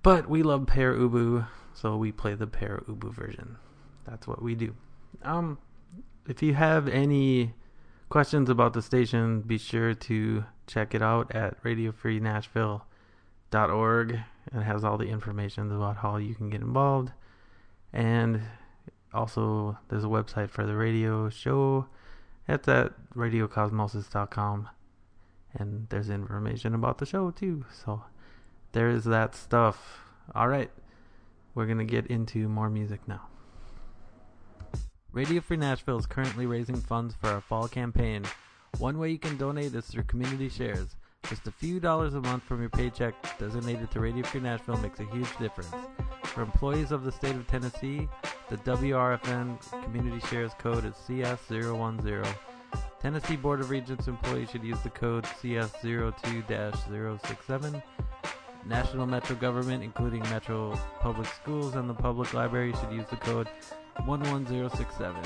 [0.05, 3.57] But we love Pere Ubu, so we play the Pere Ubu version.
[4.07, 4.75] That's what we do.
[5.23, 5.59] Um,
[6.27, 7.53] if you have any
[8.09, 14.21] questions about the station, be sure to check it out at radiofreenashville.org.
[14.55, 17.13] It has all the information about how you can get involved.
[17.93, 18.43] And
[19.15, 21.87] also, there's a website for the radio show.
[22.49, 24.69] It's at radiocosmosis.com.
[25.55, 27.67] And there's information about the show too.
[27.71, 28.03] So
[28.73, 30.01] there is that stuff.
[30.35, 30.71] All right.
[31.55, 33.29] We're going to get into more music now.
[35.13, 38.25] Radio Free Nashville is currently raising funds for our fall campaign.
[38.79, 40.97] One way you can donate is through community shares.
[41.29, 45.01] Just a few dollars a month from your paycheck designated to Radio Free Nashville makes
[45.01, 45.71] a huge difference.
[46.25, 48.09] For employees of the state of Tennessee,
[48.49, 52.27] the WRFN Community Shares code is CS010.
[52.99, 57.83] Tennessee Board of Regents employees should use the code CS02-067.
[58.65, 63.51] National Metro Government, including Metro Public Schools and the Public Library, should use the code
[64.07, 65.23] 11067.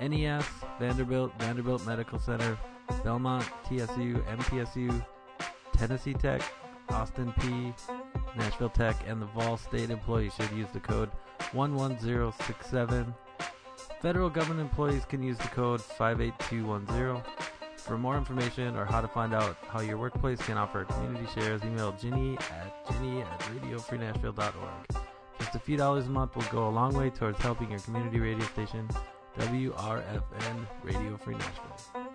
[0.00, 0.44] NES,
[0.78, 2.58] Vanderbilt, Vanderbilt Medical Center,
[3.04, 5.04] Belmont, TSU, MTSU,
[5.72, 6.42] Tennessee Tech,
[6.90, 7.74] Austin Peay,
[8.36, 11.10] Nashville Tech, and the Vol State employees should use the code
[11.52, 13.14] 11067.
[14.00, 17.22] Federal government employees can use the code 58210.
[17.76, 21.62] For more information or how to find out how your workplace can offer community shares,
[21.64, 25.07] email Ginny at ginny at radiofreenashville.org.
[25.48, 28.20] Just a few dollars a month will go a long way towards helping your community
[28.20, 28.86] radio station,
[29.38, 32.07] WRFN Radio Free Nashville.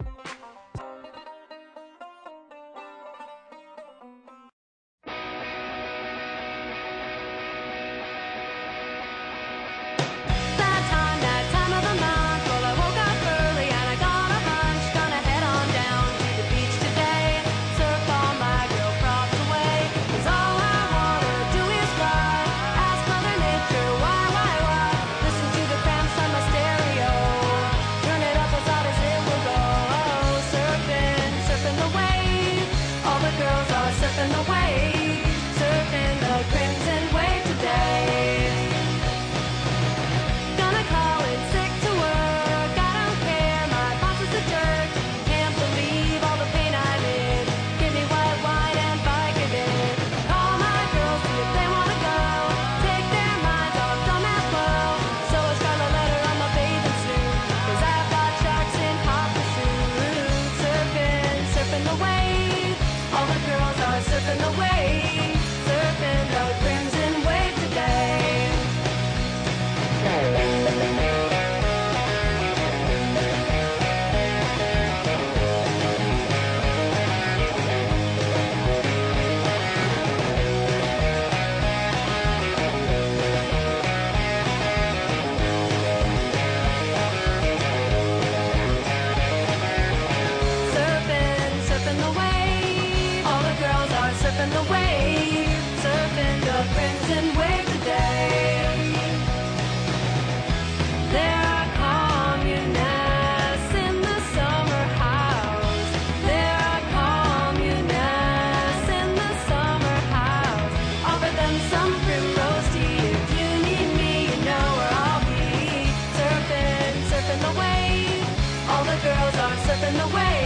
[119.83, 120.42] In the way.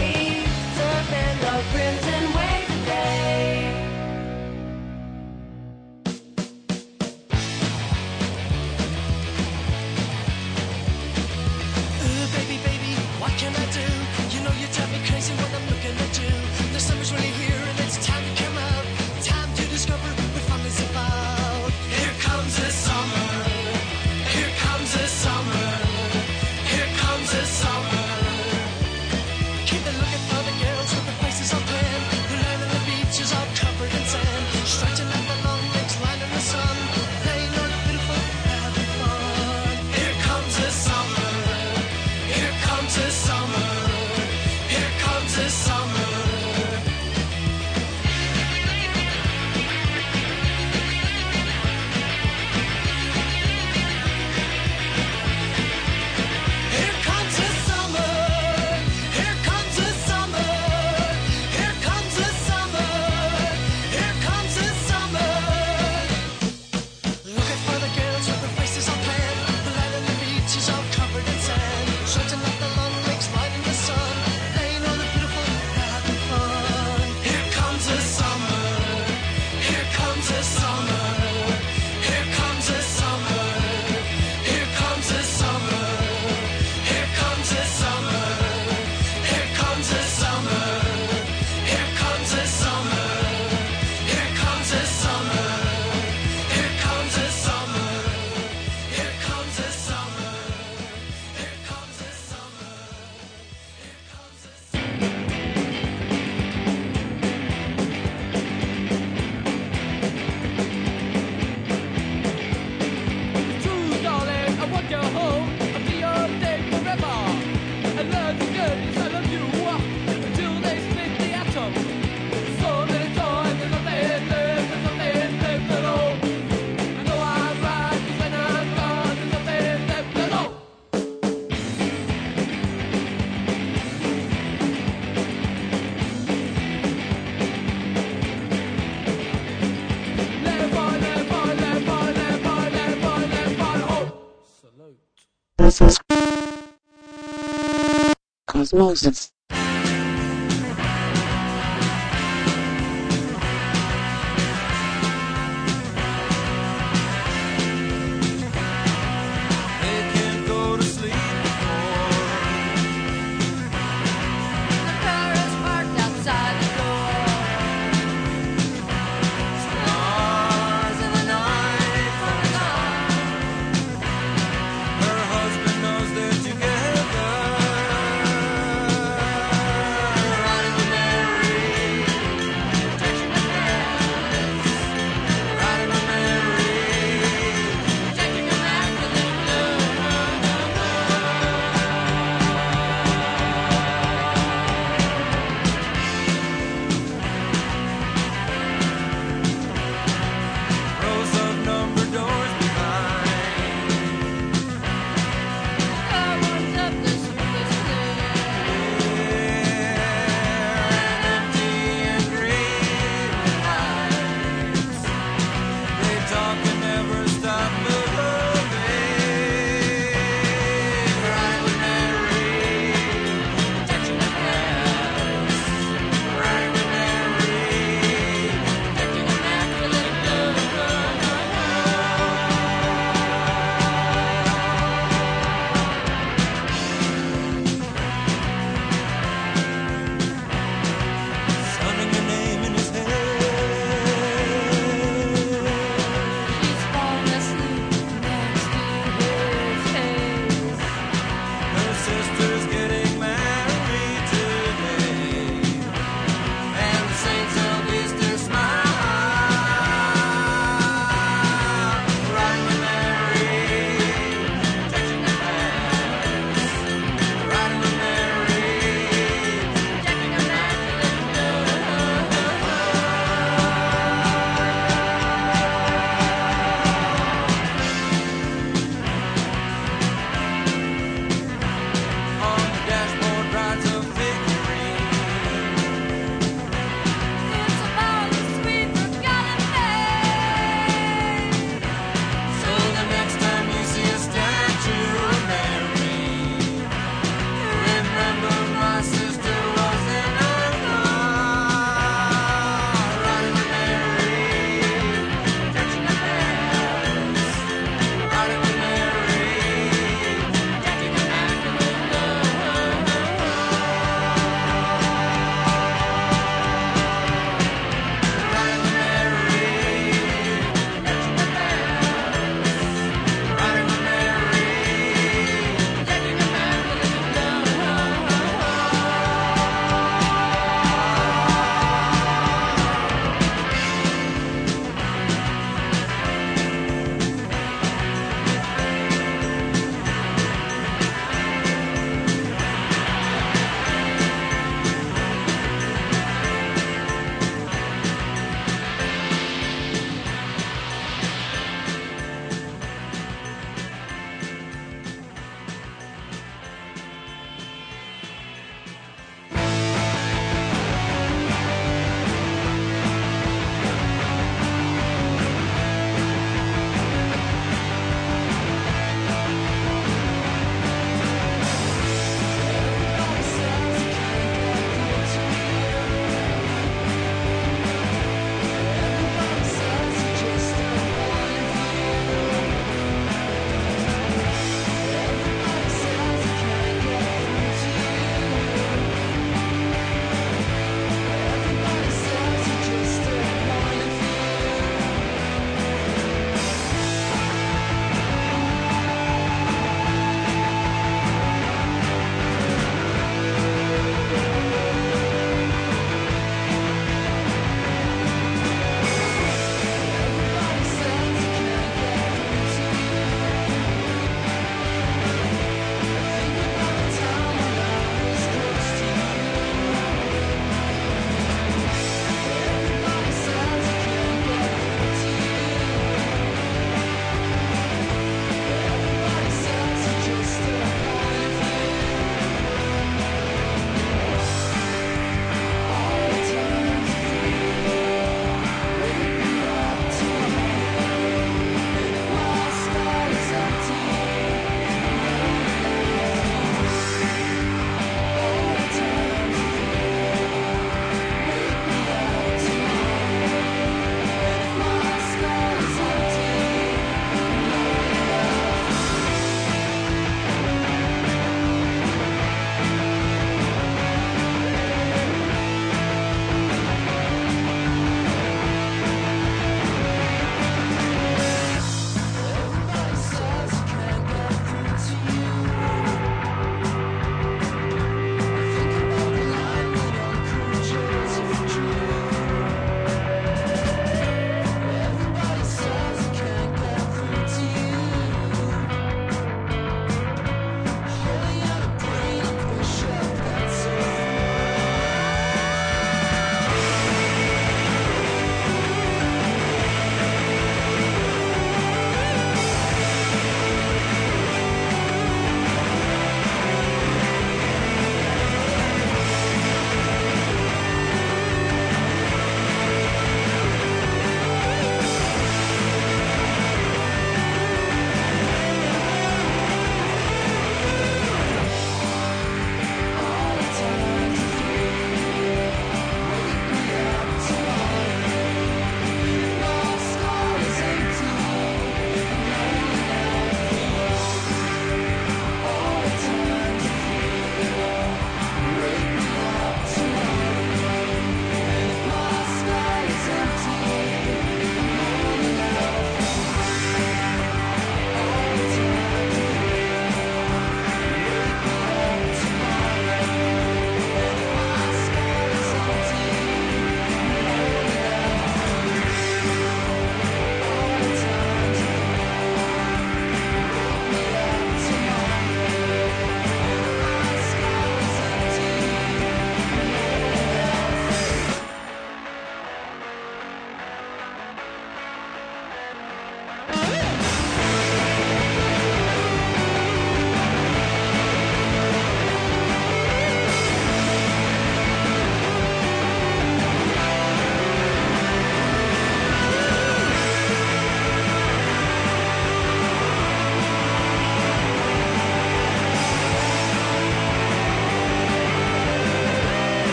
[148.67, 149.26] Cosmosis.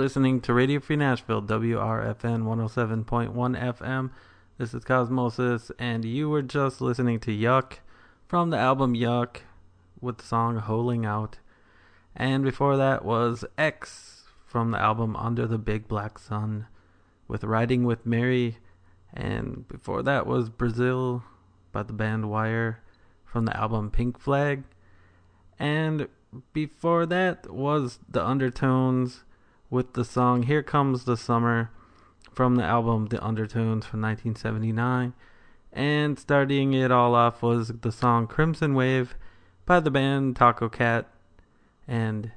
[0.00, 4.10] listening to Radio Free Nashville, WRFN 107.1 FM.
[4.56, 7.80] This is Cosmosis, and you were just listening to Yuck
[8.26, 9.42] from the album Yuck
[10.00, 11.36] with the song Holing Out.
[12.16, 16.66] And before that was X from the album Under the Big Black Sun
[17.28, 18.56] with Riding with Mary.
[19.12, 21.24] And before that was Brazil
[21.72, 22.80] by the band Wire
[23.26, 24.62] from the album Pink Flag.
[25.58, 26.08] And
[26.54, 29.24] before that was The Undertones
[29.70, 31.70] with the song Here Comes the Summer
[32.32, 35.14] from the album The Undertones from 1979.
[35.72, 39.14] And starting it all off was the song Crimson Wave
[39.66, 41.04] by the band Tacocat.
[41.86, 42.32] And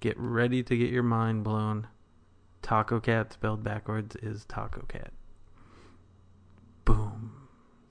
[0.00, 1.88] get ready to get your mind blown.
[2.62, 5.10] Tacocat spelled backwards is Tacocat.
[6.86, 7.48] Boom.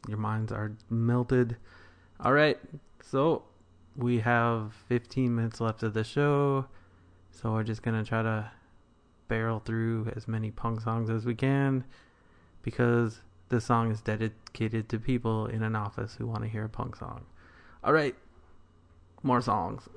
[0.08, 1.58] Your minds are melted.
[2.20, 2.58] All right.
[3.03, 3.44] So
[3.95, 6.66] we have 15 minutes left of the show.
[7.30, 8.52] So we're just going to try to
[9.32, 11.86] barrel through as many punk songs as we can
[12.64, 16.70] because the song is dedicated to people in an office who want to hear a
[16.70, 17.22] punk song.
[17.82, 18.14] All right,
[19.24, 19.88] more songs.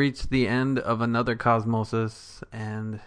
[0.00, 3.00] Reached the end of another Cosmosis, and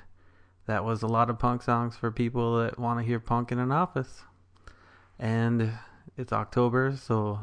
[0.68, 3.58] that was a lot of punk songs for people that want to hear punk in
[3.58, 4.22] an office.
[5.18, 5.72] And
[6.16, 7.40] it's October, so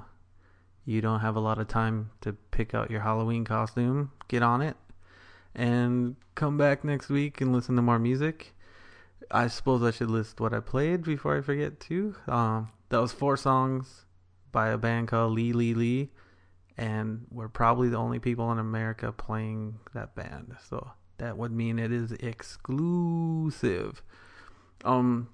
[0.84, 4.12] you don't have a lot of time to pick out your Halloween costume.
[4.28, 4.76] Get on it
[5.52, 8.54] and come back next week and listen to more music.
[9.32, 12.14] I suppose I should list what I played before I forget too.
[12.28, 14.06] Um, that was four songs
[14.52, 16.10] by a band called Lee Lee Lee,
[16.80, 20.56] and we're probably the only people in America playing that band.
[20.66, 24.02] So that would mean it is exclusive.
[24.82, 25.28] Um,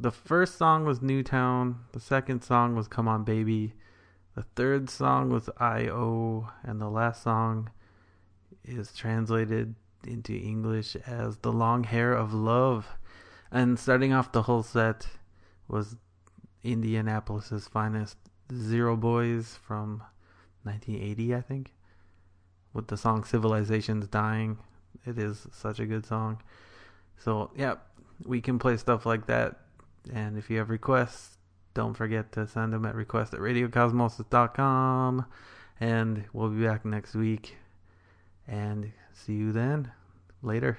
[0.00, 1.80] the first song was Newtown.
[1.92, 3.74] The second song was Come On Baby.
[4.34, 6.48] The third song was I.O.
[6.62, 7.68] And the last song
[8.64, 9.74] is translated
[10.06, 12.96] into English as The Long Hair of Love.
[13.52, 15.06] And starting off the whole set
[15.68, 15.96] was
[16.64, 18.16] Indianapolis's finest
[18.50, 20.02] Zero Boys from
[20.62, 21.72] 1980, I think,
[22.72, 24.58] with the song Civilization's Dying.
[25.06, 26.42] It is such a good song.
[27.18, 27.76] So, yeah,
[28.24, 29.60] we can play stuff like that.
[30.12, 31.36] And if you have requests,
[31.74, 35.26] don't forget to send them at request at radiocosmosis.com.
[35.80, 37.56] And we'll be back next week.
[38.46, 39.92] And see you then.
[40.42, 40.78] Later.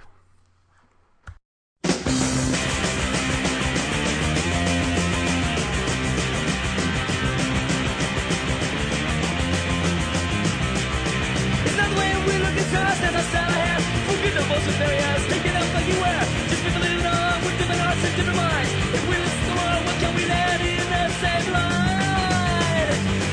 [14.70, 14.86] The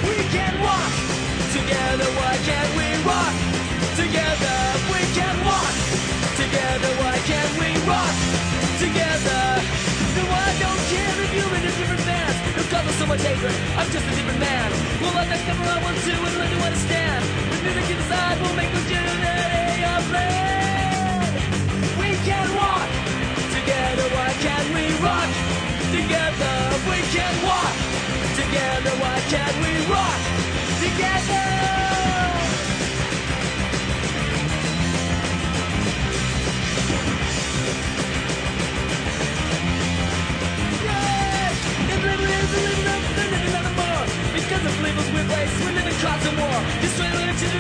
[0.07, 0.93] we can the walk
[1.53, 3.35] together, why can't we walk
[4.01, 4.57] together?
[4.93, 5.75] We can walk
[6.41, 8.17] together, why can't we walk
[8.81, 9.43] together?
[10.17, 12.35] No, I don't care if you're in a different band.
[12.57, 14.69] Cause us so much hatred, I'm just a different man.
[15.01, 17.21] We'll let that cover I want to and let you understand.
[17.51, 20.77] With music to the side, we'll make unity plan.
[20.81, 20.86] We
[22.27, 22.91] can walk
[23.55, 25.31] together, why can't we rock
[25.95, 26.55] together?
[26.91, 27.75] We can walk
[28.35, 30.21] together, why can't we rock
[30.83, 31.45] together?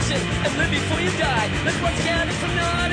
[0.08, 1.48] And and live before you die.
[1.64, 2.86] Let's work together from now on.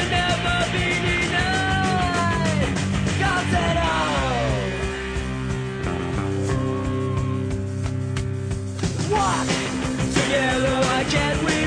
[9.11, 9.47] Walk
[10.13, 11.62] together, why can't we?